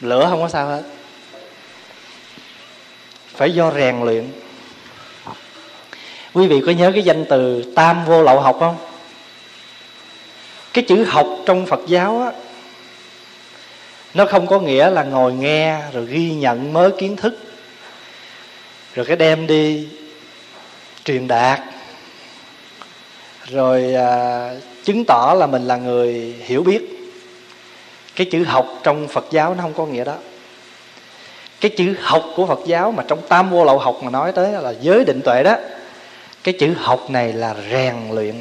[0.00, 0.82] lửa không có sao hết.
[3.34, 4.28] Phải do rèn luyện.
[6.32, 8.91] Quý vị có nhớ cái danh từ tam vô lậu học không?
[10.72, 12.32] Cái chữ học trong phật giáo á
[14.14, 17.38] nó không có nghĩa là ngồi nghe rồi ghi nhận mới kiến thức
[18.94, 19.88] rồi cái đem đi
[21.04, 21.60] truyền đạt
[23.46, 24.50] rồi à,
[24.84, 26.82] chứng tỏ là mình là người hiểu biết.
[28.16, 30.14] Cái chữ học trong phật giáo nó không có nghĩa đó.
[31.60, 34.52] Cái chữ học của phật giáo mà trong tam vô lậu học mà nói tới
[34.52, 35.56] là giới định tuệ đó
[36.44, 38.34] cái chữ học này là rèn luyện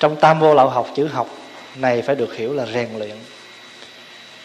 [0.00, 1.28] trong tam vô lậu học chữ học
[1.74, 3.16] này phải được hiểu là rèn luyện.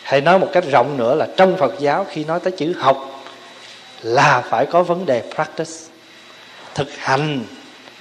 [0.04, 3.24] Hay nói một cách rộng nữa là trong phật giáo khi nói tới chữ học
[4.02, 5.72] là phải có vấn đề practice.
[6.76, 7.46] Thực hành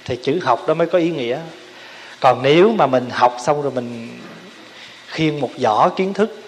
[0.05, 1.39] thì chữ học đó mới có ý nghĩa.
[2.19, 4.19] Còn nếu mà mình học xong rồi mình
[5.07, 6.41] khiêng một giỏ kiến thức,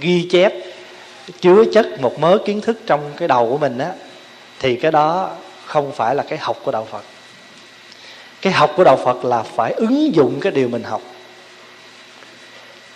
[0.00, 0.52] ghi chép,
[1.40, 3.92] chứa chất một mớ kiến thức trong cái đầu của mình á,
[4.58, 5.30] thì cái đó
[5.66, 7.02] không phải là cái học của đạo phật
[8.42, 11.02] cái học của đạo phật là phải ứng dụng cái điều mình học.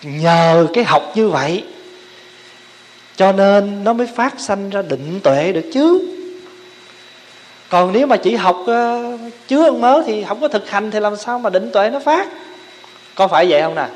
[0.03, 1.65] Nhờ cái học như vậy
[3.17, 6.11] cho nên nó mới phát sanh ra định tuệ được chứ.
[7.69, 11.01] Còn nếu mà chỉ học uh, chứa ăn mớ thì không có thực hành thì
[11.01, 12.29] làm sao mà định tuệ nó phát?
[13.15, 13.87] Có phải vậy không nè?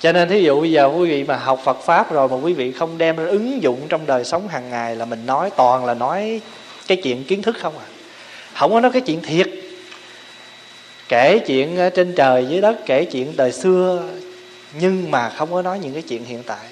[0.00, 2.52] Cho nên thí dụ bây giờ quý vị mà học Phật pháp rồi mà quý
[2.52, 5.84] vị không đem ra ứng dụng trong đời sống hàng ngày là mình nói toàn
[5.84, 6.40] là nói
[6.86, 7.84] cái chuyện kiến thức không à.
[8.54, 9.48] Không có nói cái chuyện thiệt.
[11.08, 14.02] Kể chuyện trên trời dưới đất, kể chuyện đời xưa,
[14.80, 16.66] nhưng mà không có nói những cái chuyện hiện tại.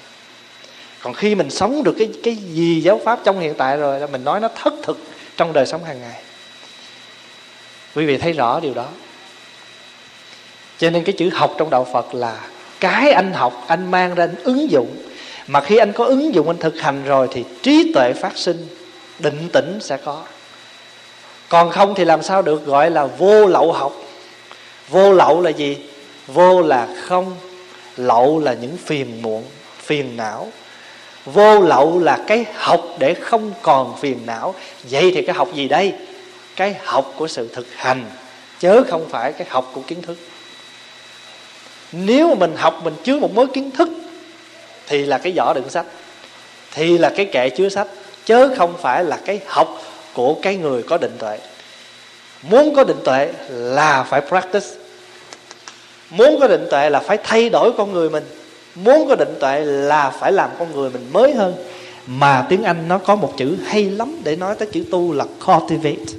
[1.03, 4.07] Còn khi mình sống được cái cái gì giáo pháp trong hiện tại rồi là
[4.07, 4.99] mình nói nó thất thực
[5.37, 6.23] trong đời sống hàng ngày.
[7.95, 8.87] Quý vị thấy rõ điều đó.
[10.79, 12.41] Cho nên cái chữ học trong đạo phật là
[12.81, 14.97] cái anh học, anh mang ra anh ứng dụng.
[15.47, 18.67] Mà khi anh có ứng dụng, anh thực hành rồi thì trí tuệ phát sinh
[19.19, 20.23] định tĩnh sẽ có.
[21.49, 23.93] Còn không thì làm sao được gọi là vô lậu học.
[24.89, 25.77] Vô lậu là gì?
[26.27, 27.37] Vô là không,
[27.97, 29.45] lậu là những phiền muộn,
[29.79, 30.49] phiền não.
[31.25, 34.55] Vô lậu là cái học để không còn phiền não.
[34.91, 35.93] Vậy thì cái học gì đây?
[36.57, 38.05] Cái học của sự thực hành
[38.59, 40.17] chớ không phải cái học của kiến thức.
[41.93, 43.89] Nếu mà mình học mình chứa một mớ kiến thức,
[44.87, 45.87] thì là cái vỏ đựng sách,
[46.73, 47.87] thì là cái kệ chứa sách
[48.29, 49.83] chớ không phải là cái học
[50.15, 51.39] của cái người có định tuệ.
[52.43, 54.67] Muốn có định tuệ là phải practice.
[56.11, 58.25] Muốn có định tuệ là phải thay đổi con người mình.
[58.75, 61.55] Muốn có định tuệ là phải làm con người mình mới hơn.
[62.07, 65.25] Mà tiếng anh nó có một chữ hay lắm để nói tới chữ tu là
[65.47, 66.13] cultivate.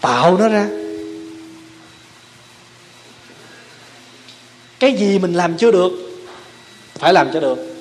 [0.00, 0.68] Tạo nó ra.
[4.78, 5.92] Cái gì mình làm chưa được,
[6.94, 7.77] phải làm cho được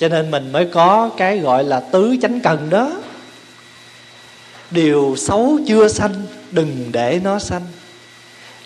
[0.00, 2.92] cho nên mình mới có cái gọi là tứ chánh cần đó.
[4.70, 6.14] Điều xấu chưa sanh,
[6.50, 7.66] đừng để nó sanh.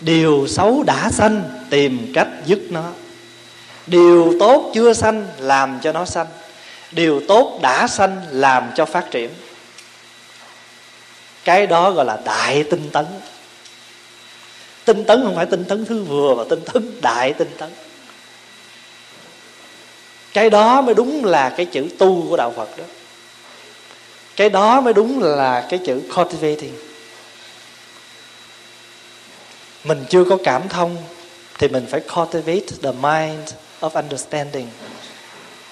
[0.01, 2.83] Điều xấu đã sanh, tìm cách dứt nó.
[3.87, 6.27] Điều tốt chưa sanh, làm cho nó sanh.
[6.91, 9.29] Điều tốt đã sanh, làm cho phát triển.
[11.43, 13.05] Cái đó gọi là đại tinh tấn.
[14.85, 17.69] Tinh tấn không phải tinh tấn thứ vừa mà tinh tấn đại tinh tấn
[20.35, 22.83] cái đó mới đúng là cái chữ tu của đạo phật đó.
[24.35, 26.73] Cái đó mới đúng là cái chữ cultivating.
[29.83, 30.97] Mình chưa có cảm thông
[31.57, 34.67] thì mình phải cultivate the mind of understanding.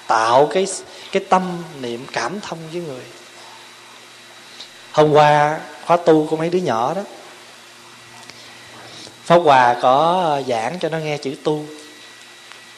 [0.07, 0.67] Tạo cái
[1.11, 3.03] cái tâm niệm cảm thông với người.
[4.91, 7.01] Hôm qua khóa tu của mấy đứa nhỏ đó,
[9.23, 11.65] Pháp Hòa có giảng cho nó nghe chữ tu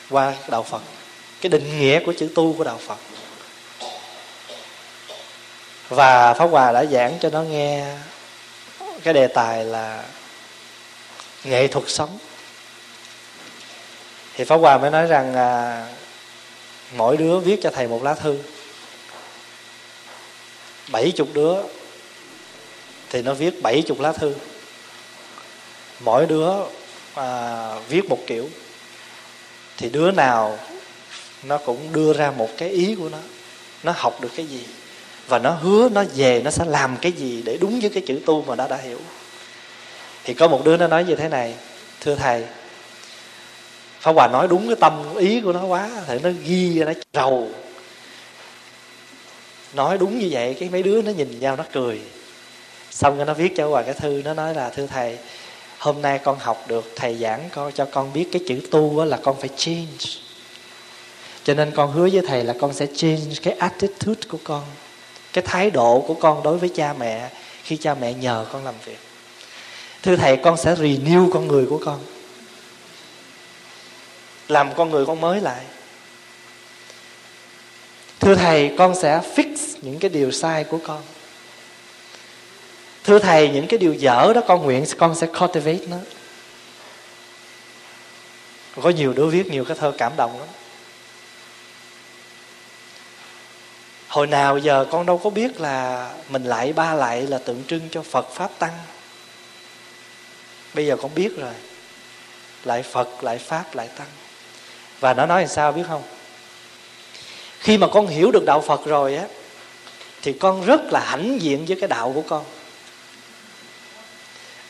[0.09, 0.81] qua đạo Phật
[1.49, 2.97] cái định nghĩa của chữ tu của đạo Phật.
[5.89, 7.95] Và Pháp Hòa đã giảng cho nó nghe
[9.03, 10.03] cái đề tài là
[11.43, 12.17] nghệ thuật sống.
[14.33, 15.87] Thì Pháp Hòa mới nói rằng à,
[16.95, 18.37] mỗi đứa viết cho thầy một lá thư.
[20.91, 21.55] Bảy chục đứa
[23.09, 24.35] thì nó viết bảy chục lá thư.
[25.99, 26.51] Mỗi đứa
[27.15, 28.49] à, viết một kiểu.
[29.77, 30.59] Thì đứa nào
[31.43, 33.17] nó cũng đưa ra một cái ý của nó.
[33.83, 34.63] Nó học được cái gì?
[35.27, 38.19] Và nó hứa nó về nó sẽ làm cái gì để đúng với cái chữ
[38.25, 38.99] tu mà nó đã hiểu.
[40.23, 41.53] Thì có một đứa nó nói như thế này,
[42.01, 42.43] thưa thầy,
[44.05, 47.49] Pháp Hòa nói đúng cái tâm ý của nó quá Thì nó ghi nó rầu
[49.73, 52.01] Nói đúng như vậy, Cái mấy đứa nó nhìn nhau nó cười.
[52.91, 55.17] Xong rồi nó viết cho Hòa cái thư, Nó nói là, thưa thầy,
[55.77, 59.17] Hôm nay con học được thầy giảng con, cho con biết Cái chữ tu là
[59.23, 60.24] con phải change.
[61.45, 64.63] Cho nên con hứa với thầy là con sẽ change cái attitude của con,
[65.33, 67.29] Cái thái độ của con đối với cha mẹ
[67.63, 68.99] Khi cha mẹ nhờ con làm việc.
[70.03, 71.99] Thưa thầy, con sẽ renew con người của con,
[74.47, 75.63] làm con người con mới lại.
[78.19, 81.01] Thưa thầy, con sẽ fix những cái điều sai của con.
[83.03, 85.97] Thưa thầy, những cái điều dở đó con nguyện con sẽ cultivate nó.
[88.81, 90.47] Có nhiều đứa viết nhiều cái thơ cảm động lắm.
[94.15, 97.81] Hồi nào giờ con đâu có biết là mình lại ba lại là tượng trưng
[97.91, 98.73] cho phật pháp tăng.
[100.73, 101.53] Bây giờ con biết rồi.
[102.63, 104.07] Lại phật lại pháp lại tăng.
[104.99, 106.03] Và nó nói làm sao biết không?
[107.59, 109.25] Khi mà con hiểu được đạo phật rồi á,
[110.21, 112.45] thì con rất là hãnh diện với cái đạo của con.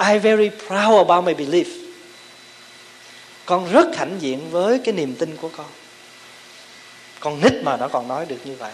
[0.09, 1.87] I very proud about my belief.
[3.45, 5.67] Con rất hãnh diện với cái niềm tin của con.
[7.19, 8.71] Con nít mà nó còn nói được như vậy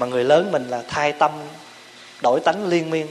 [0.00, 1.30] mà người lớn mình là thay tâm
[2.22, 3.06] đổi tánh liên miên.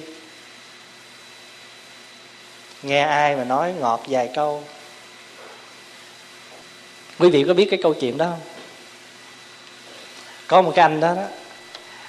[2.84, 4.64] Nghe ai mà nói ngọt vài câu.
[7.20, 8.40] Quý vị có biết cái câu chuyện đó không?
[10.48, 11.24] Có một cái anh đó, đó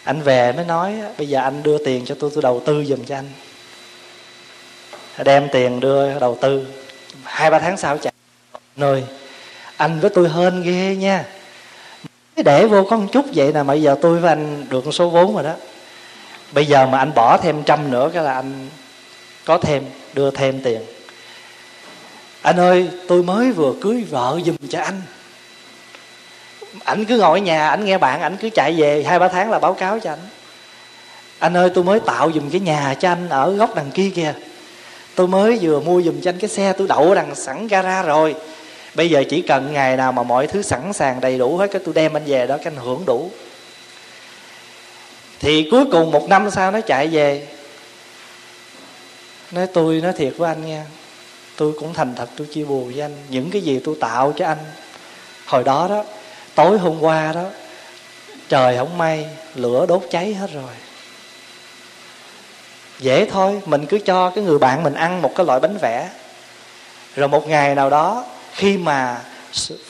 [0.05, 3.05] anh về mới nói bây giờ anh đưa tiền cho tôi tôi đầu tư giùm
[3.05, 3.31] cho anh.
[5.24, 6.66] Đem tiền đưa đầu tư.
[7.24, 8.12] Hai ba tháng sau chạy
[8.76, 9.05] nơi
[9.76, 11.24] anh với tôi hên ghê nha
[12.43, 15.34] để vô có một chút vậy nè bây giờ tôi với anh được số vốn
[15.34, 15.53] rồi đó.
[16.53, 18.68] Bây giờ mà anh bỏ thêm trăm nữa cái là anh
[19.45, 20.80] có thêm, đưa thêm tiền.
[22.43, 25.03] Anh ơi, tôi mới vừa cưới vợ giùm cho anh.
[26.84, 29.51] Anh cứ ngồi ở nhà, anh nghe bạn, anh cứ chạy về hai ba tháng
[29.51, 30.18] là báo cáo cho anh.
[31.38, 34.34] Anh ơi, tôi mới tạo dùm cái nhà cho anh ở góc đằng kia kìa.
[35.14, 38.03] Tôi mới vừa mua dùm cho anh cái xe tôi đậu ở đằng sẵn gara
[38.03, 38.34] rồi
[38.95, 41.82] bây giờ chỉ cần ngày nào mà mọi thứ sẵn sàng, đầy đủ hết, cái
[41.84, 43.30] tôi đem anh về đó, cái anh hưởng đủ.
[45.41, 47.47] Thì cuối cùng một năm sau nó chạy về.
[49.51, 50.84] Nói, tôi nói thiệt với anh nha,
[51.57, 53.16] tôi cũng thành thật, tôi chia buồn với anh.
[53.28, 54.59] Những cái gì tôi tạo cho anh
[55.47, 56.05] hồi đó đó,
[56.55, 57.45] tối hôm qua đó,
[58.49, 60.72] trời không may, lửa đốt cháy hết rồi.
[62.99, 66.09] Dễ thôi, mình cứ cho cái người bạn mình ăn một cái loại bánh vẽ.
[67.16, 69.21] Rồi một ngày nào đó khi mà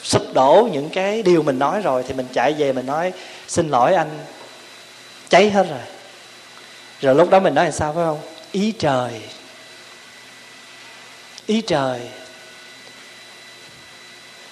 [0.03, 3.13] sụp đổ những cái điều mình nói rồi thì mình chạy về mình nói,
[3.47, 4.09] xin lỗi anh,
[5.29, 5.79] cháy hết rồi.
[7.01, 8.19] Rồi lúc đó mình nói làm sao, phải không?
[8.51, 9.11] Ý trời
[11.51, 11.99] ý trời.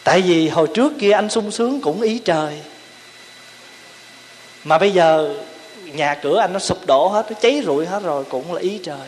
[0.03, 2.62] Tại vì hồi trước kia anh sung sướng cũng ý trời.
[4.64, 5.36] Mà bây giờ
[5.84, 8.80] nhà cửa anh nó sụp đổ hết, nó cháy rụi hết rồi cũng là ý
[8.84, 9.07] trời.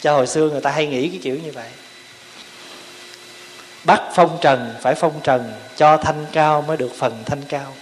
[0.00, 1.68] Cho hồi xưa người ta hay nghĩ cái kiểu như vậy
[3.88, 7.74] bắt phong trần, phải phong trần, cho thanh cao mới được phần thanh cao.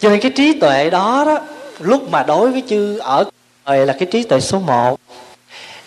[0.00, 1.38] Cho nên cái trí tuệ đó đó,
[1.78, 3.24] lúc mà đối với chư ở
[3.66, 5.00] đời là cái trí tuệ số một.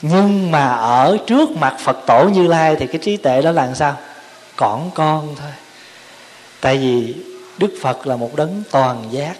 [0.01, 3.65] Nhưng mà ở trước mặt phật tổ như lai thì cái trí tuệ đó là
[3.65, 3.97] làm sao?
[4.55, 5.51] Còn con thôi.
[6.61, 7.15] Tại vì
[7.57, 9.33] đức phật là một đấng toàn giác.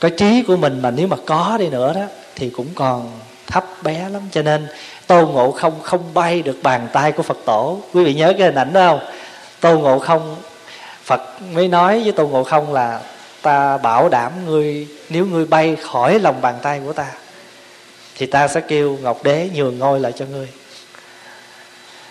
[0.00, 3.64] Cái trí của mình mà nếu mà có đi nữa đó, thì cũng còn thấp
[3.82, 4.22] bé lắm.
[4.32, 4.66] Cho nên
[5.06, 7.80] tôn ngộ không không bay được bàn tay của phật tổ.
[7.92, 9.00] Quý vị nhớ cái hình ảnh đó không?
[9.60, 10.36] Tôn ngộ không,
[11.04, 11.20] phật
[11.52, 13.00] mới nói với tôn ngộ không là
[13.42, 17.06] ta bảo đảm ngươi, nếu ngươi bay khỏi lòng bàn tay của ta,
[18.16, 20.48] thì ta sẽ kêu ngọc đế nhường ngôi lại cho ngươi.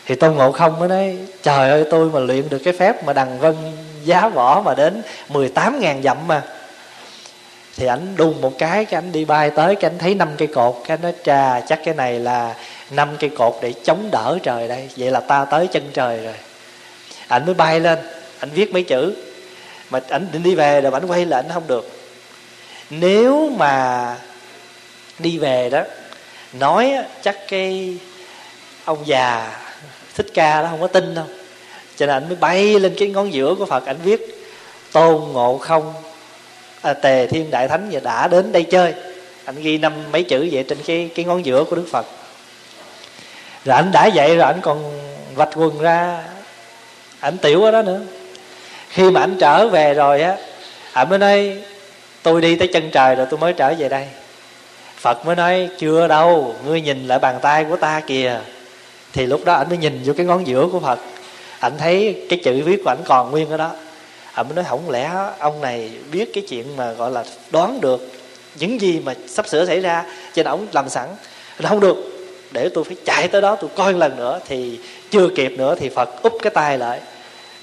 [0.05, 3.13] Thì tôn ngộ không mới nói, trời ơi, tôi mà luyện được cái phép mà
[3.13, 3.55] đằng vân
[4.03, 6.41] giá võ mà đến 18 ngàn dặm mà.
[7.77, 10.47] Thì ảnh đun một cái cái ảnh đi bay tới, cái ảnh thấy năm cây
[10.47, 12.55] cột, cái nó trà chắc cái này là
[12.95, 14.89] năm cây cột để chống đỡ trời đây.
[14.97, 16.33] Vậy là ta tới chân trời rồi.
[17.27, 17.99] Ảnh mới bay lên.
[18.39, 19.15] Ảnh viết mấy chữ.
[19.89, 21.91] Mà ảnh định đi về rồi ảnh quay lại ảnh không được.
[22.89, 24.15] Nếu mà
[25.19, 25.81] đi về đó
[26.53, 27.97] nói chắc cái
[28.85, 29.59] ông già
[30.15, 31.25] thích ca đó không có tin đâu.
[31.95, 34.45] Cho nên ảnh mới bay lên cái ngón giữa của phật ảnh viết
[34.91, 35.93] tôn ngộ không?
[36.81, 38.93] À, tề thiên đại thánh và đã đến đây chơi.
[39.45, 42.05] Anh ghi năm mấy chữ vậy trên cái cái ngón giữa của đức phật
[43.65, 44.99] rồi anh đã vậy rồi anh còn
[45.35, 46.23] vạch quần ra.
[47.19, 47.99] Ảnh tiểu ở đó nữa.
[48.89, 50.35] Khi mà anh trở về rồi á,
[50.93, 51.57] ảnh mới nói,
[52.23, 54.07] tôi đi tới chân trời rồi tôi mới trở về đây.
[54.97, 58.39] Phật mới nói, chưa đâu, ngươi nhìn lại bàn tay của ta kìa.
[59.13, 60.99] Thì lúc đó ảnh mới nhìn vô cái ngón giữa của phật.
[61.59, 63.71] Ảnh thấy cái chữ viết của ảnh còn nguyên ở đó.
[64.33, 68.11] Ảnh mới nói, không lẽ ông này biết cái chuyện mà gọi là đoán được
[68.55, 70.03] những gì mà sắp sửa xảy ra,
[70.33, 71.09] cho nên ông làm sẵn?
[71.63, 72.12] Không được
[72.53, 74.79] để tôi phải chạy tới đó tôi coi lần nữa, thì
[75.11, 77.01] chưa kịp nữa thì phật úp cái tay lại,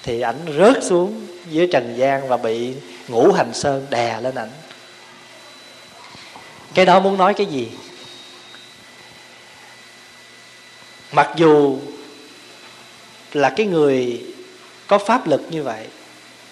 [0.03, 2.73] thì ảnh rớt xuống dưới trần gian và bị
[3.09, 4.51] ngũ hành sơn đè lên ảnh.
[6.75, 7.69] Cái đó muốn nói cái gì?
[11.13, 11.79] Mặc dù
[13.33, 14.25] là cái người
[14.87, 15.87] có pháp lực như vậy,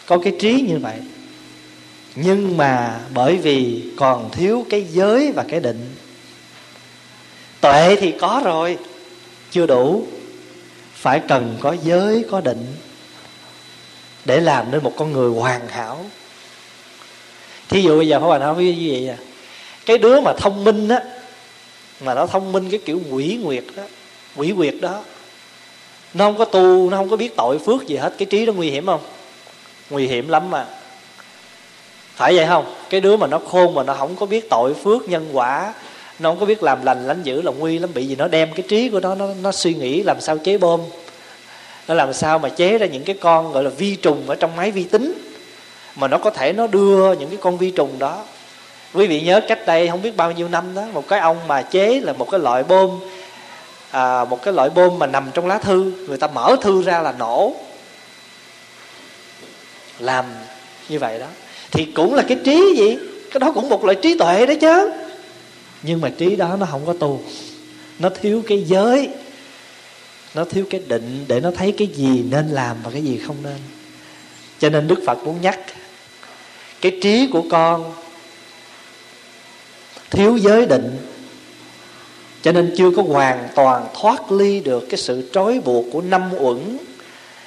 [0.06, 0.96] có cái trí như vậy,
[2.14, 5.94] nhưng mà bởi vì còn thiếu cái giới và cái định
[7.60, 8.78] tuệ thì có rồi.
[9.50, 10.06] Chưa đủ.
[10.94, 12.66] Phải cần có giới, có định
[14.24, 16.04] để làm nên một con người hoàn hảo.
[17.68, 19.18] Thí dụ bây giờ phải nói với như vậy à
[19.88, 21.02] cái đứa mà thông minh á,
[22.00, 23.82] mà nó thông minh cái kiểu quỷ nguyệt đó
[24.36, 25.02] quỷ quyệt đó,
[26.14, 28.52] nó không có tu, nó không có biết tội phước gì hết, cái trí đó
[28.52, 29.00] nguy hiểm không?
[29.90, 30.66] Nguy hiểm lắm mà.
[32.14, 32.74] Phải vậy không?
[32.90, 35.74] Cái đứa mà nó khôn mà nó không có biết tội phước nhân quả
[36.18, 38.52] nó không có biết làm lành lánh dữ là nguy lắm bị gì nó đem
[38.52, 40.80] cái trí của nó nó, nó suy nghĩ làm sao chế bom.
[41.88, 44.56] Nó làm sao mà chế ra những cái con gọi là vi trùng ở trong
[44.56, 45.12] máy vi tính
[45.96, 48.24] mà nó có thể nó đưa những cái con vi trùng đó.
[48.94, 51.62] Quý vị nhớ cách đây không biết bao nhiêu năm đó một cái ông mà
[51.62, 52.90] chế là một cái loại bom
[53.90, 55.92] à, một cái loại bom mà nằm trong lá thư.
[56.08, 57.52] Người ta mở thư ra là nổ.
[59.98, 60.24] Làm
[60.88, 61.26] như vậy đó.
[61.70, 62.96] Thì cũng là cái trí gì?
[63.30, 64.90] Cái đó cũng một loại trí tuệ đó chứ
[65.82, 67.20] nhưng mà trí đó nó không có tu.
[67.98, 69.08] Nó thiếu cái giới.
[70.34, 73.36] Nó thiếu cái định để nó thấy cái gì nên làm và cái gì không
[73.42, 73.58] nên.
[74.58, 75.60] Cho nên đức phật muốn nhắc,
[76.80, 77.94] cái trí của con
[80.10, 80.96] thiếu giới định.
[82.42, 86.30] Cho nên chưa có hoàn toàn thoát ly được cái sự trói buộc của năm
[86.38, 86.78] uẩn.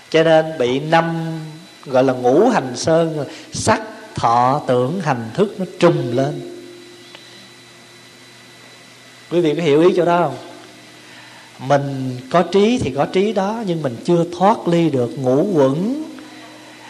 [0.10, 1.40] Cho nên bị năm,
[1.86, 3.82] gọi là ngũ hành sơn, sắc,
[4.16, 6.51] thọ, tưởng, hành thức nó trùm lên
[9.32, 10.36] quý vị có hiểu ý chỗ đó không?
[11.68, 16.04] Mình có trí thì có trí đó, nhưng mình chưa thoát ly được ngũ quẩn.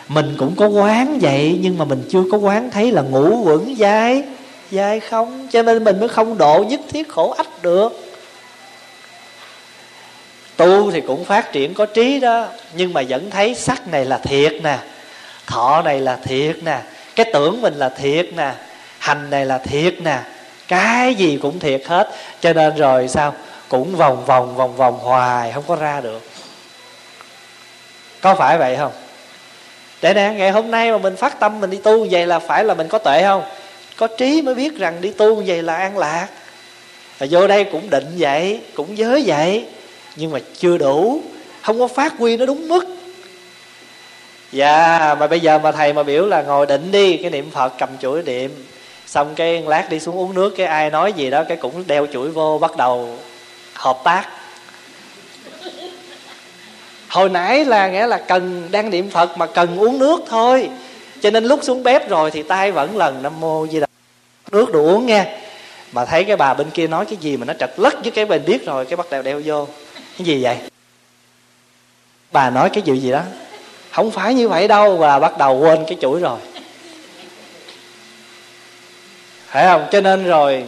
[0.08, 3.76] Mình cũng có quán vậy, nhưng mà mình chưa có quán thấy là ngũ quẩn
[3.76, 4.24] dai
[4.72, 5.48] dai không.
[5.52, 7.90] Cho nên mình mới không độ nhất thiết khổ ách được.
[10.58, 14.18] Tu thì cũng phát triển có trí đó, nhưng mà vẫn thấy sắc này là
[14.18, 14.78] thiệt nè,
[15.48, 16.82] thọ này là thiệt nè,
[17.16, 18.54] cái tưởng mình là thiệt nè,
[19.00, 20.20] hành này là thiệt nè
[20.72, 22.10] cái gì cũng thiệt hết.
[22.42, 23.34] Cho nên rồi sao?
[23.70, 26.22] Cũng vòng vòng vòng vòng hoài, không có ra được.
[28.22, 28.92] Có phải vậy không?
[30.02, 32.64] Để nè, ngày hôm nay mà mình phát tâm mình đi tu vậy là phải
[32.64, 33.44] là mình có tuệ không?
[33.98, 36.28] Có trí mới biết rằng đi tu vậy là an lạc.
[37.18, 39.66] Và vô đây cũng định vậy, cũng giới vậy.
[40.16, 41.22] Nhưng mà chưa đủ.
[41.62, 42.86] Không có phát huy nó đúng mức.
[44.52, 47.74] Dạ mà bây giờ mà thầy mà biểu là ngồi định đi, cái niệm phật
[47.78, 48.66] cầm chuỗi niệm
[49.12, 52.08] xong cái lát đi xuống uống nước, cái ai nói gì đó cái cũng đeo
[52.14, 53.18] chuỗi vô, bắt đầu
[53.74, 54.30] hợp tác.
[57.10, 60.70] Hồi nãy là nghĩa là cần đang niệm phật mà cần uống nước thôi.
[61.22, 63.88] Cho nên lúc xuống bếp rồi thì tay vẫn lần nam mô di đà
[64.52, 65.26] nước đủ uống nghe
[65.92, 68.26] mà thấy cái bà bên kia nói cái gì mà nó trật lất với cái
[68.26, 69.68] bên biết rồi, cái bắt đầu đeo vô.
[70.18, 70.58] Cái gì vậy?
[72.32, 73.22] Bà nói cái gì gì đó?
[73.92, 76.40] Không phải như vậy đâu và bắt đầu quên cái chuỗi rồi
[79.52, 79.88] phải không?
[79.92, 80.64] Cho nên rồi,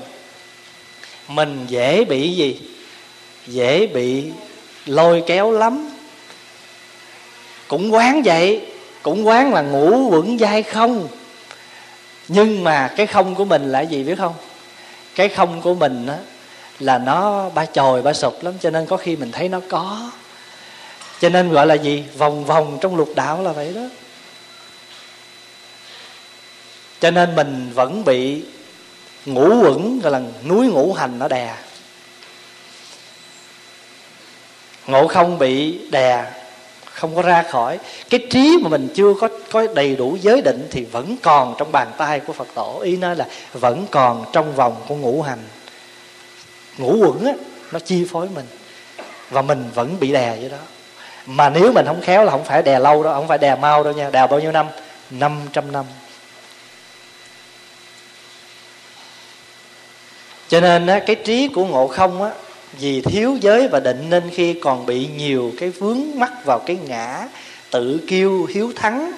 [1.27, 2.59] mình dễ bị gì?
[3.47, 4.31] Dễ bị
[4.85, 5.89] lôi kéo lắm.
[7.67, 8.61] Cũng quán vậy,
[9.01, 11.07] cũng quán là ngủ vững dai không.
[12.27, 14.33] Nhưng mà cái không của mình là gì biết không?
[15.15, 16.17] Cái không của mình á,
[16.79, 18.53] là nó, ba chồi, ba sụp lắm.
[18.61, 20.11] Cho nên có khi mình thấy nó có.
[21.21, 22.03] Cho nên gọi là gì?
[22.17, 23.81] Vòng vòng trong lục đạo là vậy đó.
[26.99, 28.43] Cho nên mình vẫn bị
[29.25, 31.55] ngủ quẩn, gọi là núi ngũ hành nó đè.
[34.87, 36.25] Ngộ không bị đè,
[36.85, 37.79] không có ra khỏi.
[38.09, 41.71] Cái trí mà mình chưa có có đầy đủ giới định thì vẫn còn trong
[41.71, 42.79] bàn tay của phật tổ.
[42.79, 45.39] Ý nói là vẫn còn trong vòng của ngũ hành.
[46.77, 47.33] Ngũ quẩn á,
[47.71, 48.45] nó chi phối mình
[49.29, 50.57] và mình vẫn bị đè vậy đó.
[51.25, 53.83] Mà nếu mình không khéo là không phải đè lâu đâu, không phải đè mau
[53.83, 54.67] đâu nha, đè bao nhiêu năm?
[55.11, 55.85] 500 năm.
[60.47, 62.31] Cho nên á, cái trí của ngộ không á
[62.79, 66.77] vì thiếu giới và định nên khi còn bị nhiều cái vướng mắc vào cái
[66.87, 67.27] ngã
[67.71, 69.11] tự kiêu hiếu thắng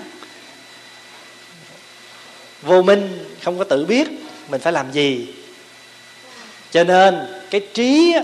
[2.62, 4.08] vô minh không có tự biết
[4.50, 5.34] mình phải làm gì.
[6.72, 7.20] Cho nên
[7.50, 8.16] cái trí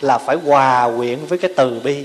[0.00, 2.04] là phải hòa quyện với cái từ bi.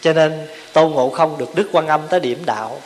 [0.00, 2.80] Cho nên tôn ngộ không được đức quan âm tới điểm đạo.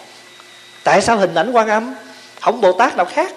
[0.85, 1.95] Tại sao hình ảnh quan âm?
[2.41, 3.35] Không bồ tát nào khác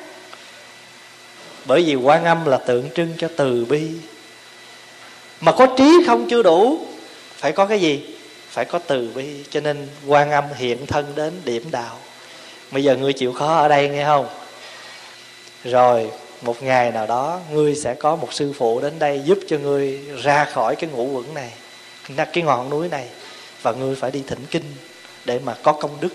[1.69, 3.87] bởi vì quan âm là tượng trưng cho từ bi.
[5.41, 6.87] Mà có trí không chưa đủ,
[7.37, 8.15] phải có cái gì?
[8.49, 9.43] Phải có từ bi.
[9.49, 11.97] Cho nên quan âm hiện thân đến điểm đạo.
[12.71, 14.27] Bây giờ ngươi chịu khó ở đây nghe không?
[15.63, 16.11] Rồi,
[16.41, 19.99] một ngày nào đó, ngươi sẽ có một sư phụ đến đây giúp cho ngươi
[20.23, 21.51] ra khỏi cái ngũ quẩn này
[22.33, 23.07] cái ngọn núi này.
[23.61, 24.75] Và ngươi phải đi thỉnh kinh
[25.25, 26.13] để mà có công đức.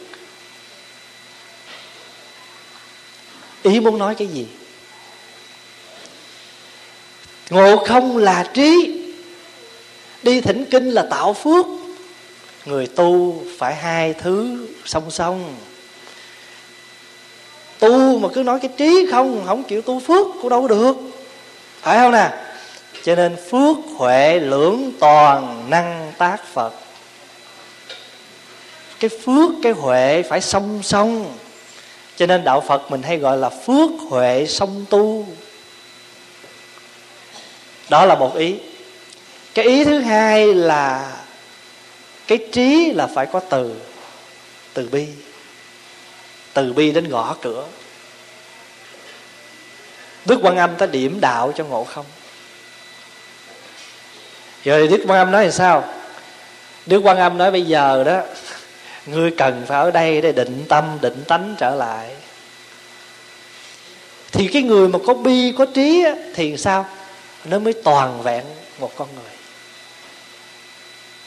[3.63, 4.47] Ý muốn nói cái gì?
[7.51, 9.01] Ngộ không là trí.
[10.23, 11.67] Đi thỉnh kinh là tạo phước.
[12.65, 15.55] Người tu phải hai thứ song song.
[17.79, 20.97] Tu mà cứ nói cái trí không không chịu tu phước cũng đâu được.
[21.81, 22.31] Phải không nè?
[23.05, 26.73] Cho nên phước huệ lưỡng toàn năng tác phật.
[29.01, 31.33] Cái phước, cái huệ phải song song.
[32.17, 35.27] Cho nên đạo phật mình hay gọi là phước huệ song tu
[37.89, 38.57] đó là một ý.
[39.55, 41.13] Cái ý thứ hai là
[42.27, 43.75] cái trí là phải có từ
[44.75, 45.07] từ bi.
[46.53, 47.67] Từ bi đến gõ cửa.
[50.25, 52.05] Đức quan âm ta điểm đạo cho ngộ không?
[54.65, 55.85] Rồi đức quan âm nói là sao?
[56.87, 58.21] Đức quan âm nói bây giờ đó
[59.07, 62.17] ngươi cần phải ở đây để định tâm định tánh trở lại.
[64.33, 66.87] Thì cái người mà có bi có trí á, thì sao?
[67.45, 68.45] Nó mới toàn vẹn
[68.79, 69.33] một con người.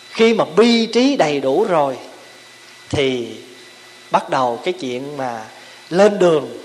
[0.10, 1.98] Khi mà bi trí đầy đủ rồi,
[2.90, 3.38] thì
[4.12, 5.46] bắt đầu cái chuyện mà
[5.90, 6.58] lên đường,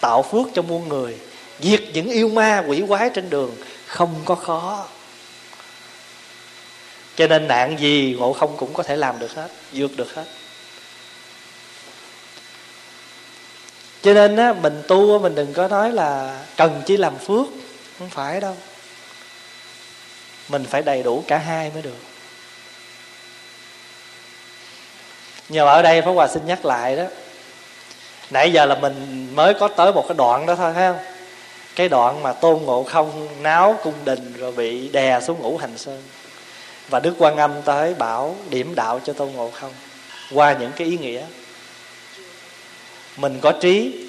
[0.00, 1.16] tạo phước cho muôn người,
[1.60, 3.56] diệt những yêu ma, quỷ quái trên đường,
[3.86, 4.86] không có khó.
[7.16, 10.24] Cho nên nạn gì ngộ không cũng có thể làm được hết, vượt được hết.
[14.02, 17.46] Cho nên á, mình tu mình đừng có nói là cần chỉ làm phước,
[17.98, 18.56] không phải đâu
[20.52, 21.96] mình phải đầy đủ cả hai mới được.
[25.48, 27.04] Nhưng mà ở đây Pháp Hòa xin nhắc lại đó.
[28.30, 31.04] Nãy giờ là mình mới có tới một cái đoạn đó thôi, thấy không?
[31.76, 35.78] Cái đoạn mà tôn ngộ không náo cung đình Rồi bị đè xuống ngũ hành
[35.78, 36.02] sơn.
[36.88, 39.72] Và Đức Quan Âm tới bảo điểm đạo cho tôn ngộ không
[40.32, 41.22] Qua những cái ý nghĩa.
[43.16, 44.06] Mình có trí,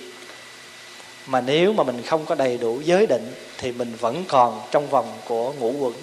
[1.26, 4.88] Mà nếu mà mình không có đầy đủ giới định Thì mình vẫn còn trong
[4.88, 5.94] vòng của ngũ quẩn.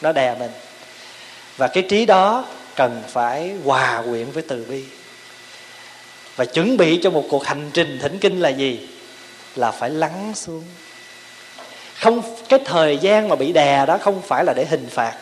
[0.00, 0.50] Nó đè mình.
[1.56, 2.44] Và cái trí đó
[2.76, 4.84] cần phải hòa quyện với từ bi.
[6.36, 8.88] Và chuẩn bị cho một cuộc hành trình thỉnh kinh là gì?
[9.56, 10.64] Là phải lắng xuống.
[11.94, 15.16] Không, cái thời gian mà bị đè đó không phải là để hình phạt.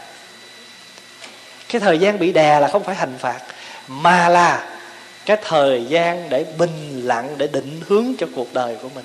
[1.69, 3.41] Cái thời gian bị đè là không phải hình phạt,
[3.89, 4.79] mà là
[5.27, 9.05] cái thời gian để bình lặng, để định hướng cho cuộc đời của mình.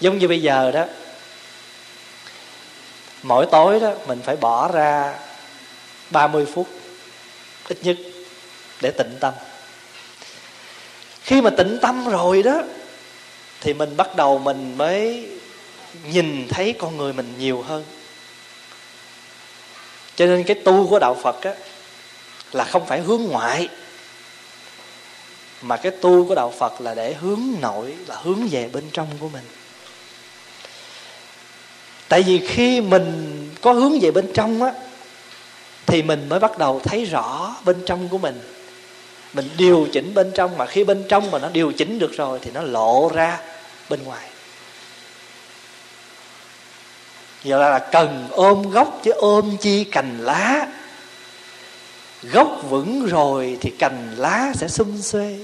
[0.00, 0.84] Giống như bây giờ đó
[3.22, 5.18] mỗi tối đó, mình phải bỏ ra
[6.10, 6.68] 30 phút,
[7.68, 7.96] ít nhất,
[8.80, 9.34] để tĩnh tâm.
[11.22, 12.62] Khi mà tĩnh tâm rồi đó,
[13.60, 15.28] thì mình bắt đầu mình mới
[16.12, 17.84] nhìn thấy con người mình nhiều hơn.
[20.16, 21.54] Cho nên cái tu của đạo phật á,
[22.52, 23.68] là không phải hướng ngoại,
[25.62, 29.08] mà cái tu của đạo phật là để hướng nội, là hướng về bên trong
[29.20, 29.44] của mình
[32.10, 34.72] tại vì khi mình có hướng về bên trong á,
[35.86, 38.40] thì mình mới bắt đầu thấy rõ bên trong của mình.
[39.32, 42.38] Mình điều chỉnh bên trong, mà khi bên trong mà nó điều chỉnh được rồi
[42.42, 43.38] thì nó lộ ra
[43.88, 44.28] bên ngoài.
[47.44, 50.66] Giờ là cần ôm gốc chứ ôm chi cành lá.
[52.22, 55.38] Gốc vững rồi thì cành lá sẽ xum xuê.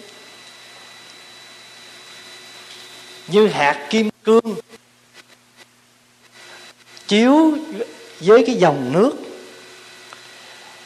[3.29, 4.55] Như hạt kim cương
[7.09, 7.53] chiếu
[8.21, 9.13] với cái dòng nước.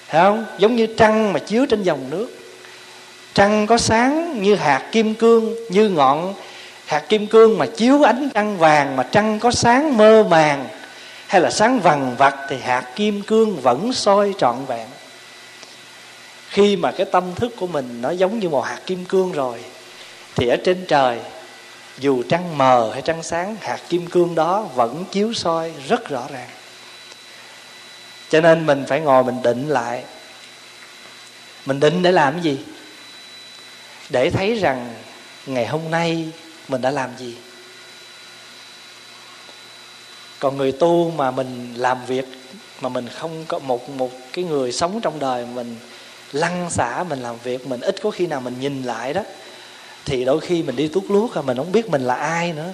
[0.09, 0.47] Thấy không?
[0.59, 2.29] Giống như trăng mà chiếu trên dòng nước.
[3.35, 6.35] Trăng có sáng như hạt kim cương, như ngọn
[6.87, 10.67] hạt kim cương mà chiếu ánh trăng vàng, mà trăng có sáng mơ màng.
[11.27, 14.89] Hay là sáng vằn vặt thì hạt kim cương vẫn soi trọn vẹn.
[16.49, 19.59] Khi mà cái tâm thức của mình nó giống như một hạt kim cương rồi,
[20.37, 21.19] thì ở trên trời
[21.99, 26.27] dù trăng mờ hay trăng sáng, hạt kim cương đó vẫn chiếu soi rất rõ
[26.33, 26.49] ràng.
[28.31, 30.05] Cho nên mình phải ngồi mình định lại.
[31.67, 32.59] Mình định để làm cái gì?
[34.11, 34.95] Để thấy rằng
[35.47, 36.29] ngày hôm nay
[36.69, 37.37] mình đã làm gì.
[40.39, 42.25] Còn người tu mà mình làm việc,
[42.81, 45.77] mà mình không có một một cái người sống trong đời mình
[46.33, 49.23] lăn xả mình làm việc, mình ít có khi nào mình nhìn lại đó
[50.05, 52.73] thì đôi khi mình đi tuốt luốt mà mình không biết mình là ai nữa.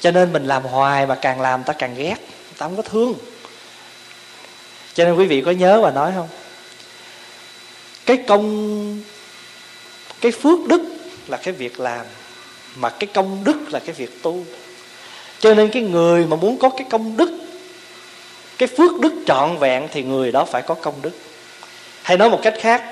[0.00, 2.16] Cho nên mình làm hoài mà càng làm ta càng ghét,
[2.58, 3.14] ta không có thương.
[4.94, 6.28] Cho nên quý vị có nhớ và nói không?
[8.06, 9.02] Cái công,
[10.20, 10.82] cái phước đức
[11.28, 12.06] là cái việc làm,
[12.76, 14.44] mà cái công đức là cái việc tu.
[15.38, 17.30] Cho nên cái người mà muốn có cái công đức,
[18.58, 21.12] cái phước đức trọn vẹn thì người đó phải có công đức.
[22.02, 22.84] Hay nói một cách khác,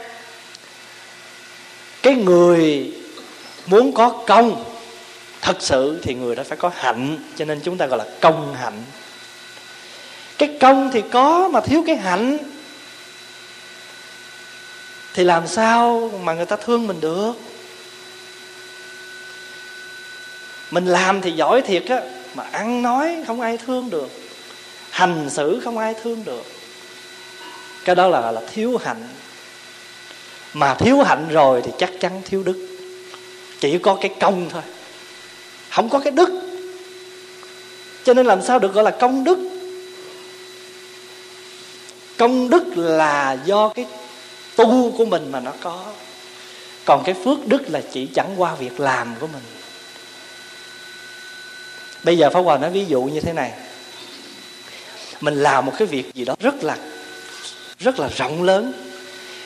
[2.02, 2.92] cái người
[3.66, 4.65] muốn có công,
[5.41, 8.55] thật sự thì người đó phải có hạnh, cho nên chúng ta gọi là công
[8.55, 8.82] hạnh.
[10.39, 12.39] Cái công thì có mà thiếu cái hạnh,
[15.15, 17.32] thì làm sao mà người ta thương mình được?
[20.70, 22.01] Mình làm thì giỏi thiệt á,
[22.35, 24.11] mà ăn nói không ai thương được,
[24.91, 26.45] hành xử không ai thương được.
[27.85, 29.09] Cái đó là là thiếu hạnh.
[30.55, 32.73] Mà thiếu hạnh rồi thì chắc chắn thiếu đức
[33.65, 34.62] chỉ có cái công thôi.
[35.70, 36.28] Không có cái đức.
[38.05, 39.39] Cho nên làm sao được gọi là công đức?
[42.19, 43.86] Công đức là do cái
[44.57, 45.85] tu của mình mà nó có.
[46.85, 49.43] Còn cái phước đức là chỉ chẳng qua việc làm của mình.
[52.05, 53.53] Bây giờ pháp hòa nói ví dụ như thế này.
[55.20, 56.77] Mình làm một cái việc gì đó rất là
[57.78, 58.73] rất là rộng lớn.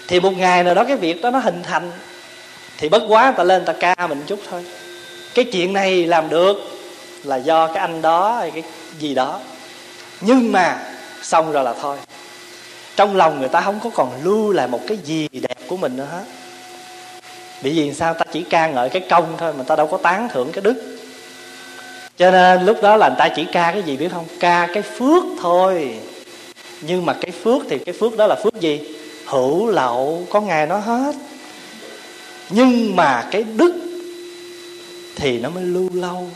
[0.09, 1.90] Thì một ngày nào đó cái việc đó nó hình thành
[2.78, 4.64] thì bất quá ta lên ta ca mình chút thôi.
[5.34, 6.56] Cái chuyện này làm được
[7.24, 8.62] là do cái anh đó hay cái
[8.98, 9.40] gì đó.
[10.20, 10.78] Nhưng mà
[11.22, 11.96] xong rồi là thôi.
[12.96, 15.96] Trong lòng người ta không có còn lưu lại một cái gì đẹp của mình
[15.96, 16.24] nữa hết.
[17.62, 18.14] Bị vì sao?
[18.14, 20.98] Ta chỉ ca ngợi cái công thôi mà ta đâu có tán thưởng cái đức.
[22.16, 24.26] Cho nên lúc đó là người ta chỉ ca cái gì biết không?
[24.40, 25.94] Ca cái phước thôi.
[26.80, 28.80] Nhưng mà cái phước thì cái phước đó là phước gì?
[29.26, 31.14] Hữu lậu, có ngày nó hết
[32.50, 33.74] nhưng mà cái đức
[35.16, 36.30] thì nó mới lưu lâu.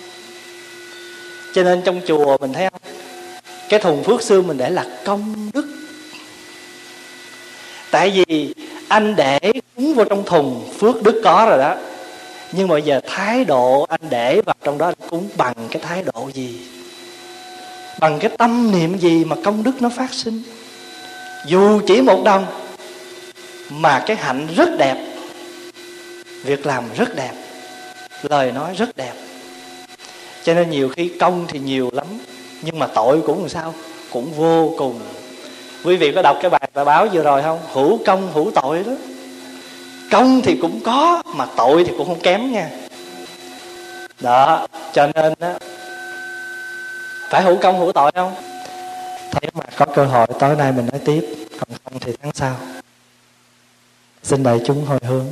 [1.55, 2.80] Cho nên trong chùa mình thấy không?
[3.68, 5.66] Cái thùng phước xương mình để là công đức.
[7.90, 8.55] Tại vì
[8.89, 9.39] anh để
[9.76, 11.76] cúng vào trong thùng phước đức có rồi đó.
[12.52, 16.05] Nhưng mà giờ thái độ anh để vào trong đó, anh cúng bằng cái thái
[16.12, 16.60] độ gì?
[18.01, 20.43] Bằng cái tâm niệm gì mà công đức nó phát sinh?
[21.47, 22.47] Dù chỉ một đồng,
[23.70, 25.11] mà cái hạnh rất đẹp
[26.43, 27.32] việc làm rất đẹp
[28.23, 29.12] lời nói rất đẹp.
[30.44, 32.06] Cho nên nhiều khi công thì nhiều lắm
[32.62, 33.74] nhưng mà tội cũng làm sao?
[34.10, 35.01] Cũng vô cùng.
[35.85, 37.60] Quý vị có đọc cái bài bài báo vừa rồi không?
[37.73, 38.93] Hữu công hữu tội đó.
[40.10, 42.70] Công thì cũng có mà tội thì cũng không kém nha.
[44.20, 45.52] Đó cho nên đó,
[47.31, 48.35] phải hữu công hữu tội không?
[49.32, 52.56] Thấy mà có cơ hội tối nay mình nói tiếp còn không thì tháng sau.
[54.23, 55.27] Xin đại chúng hồi hướng.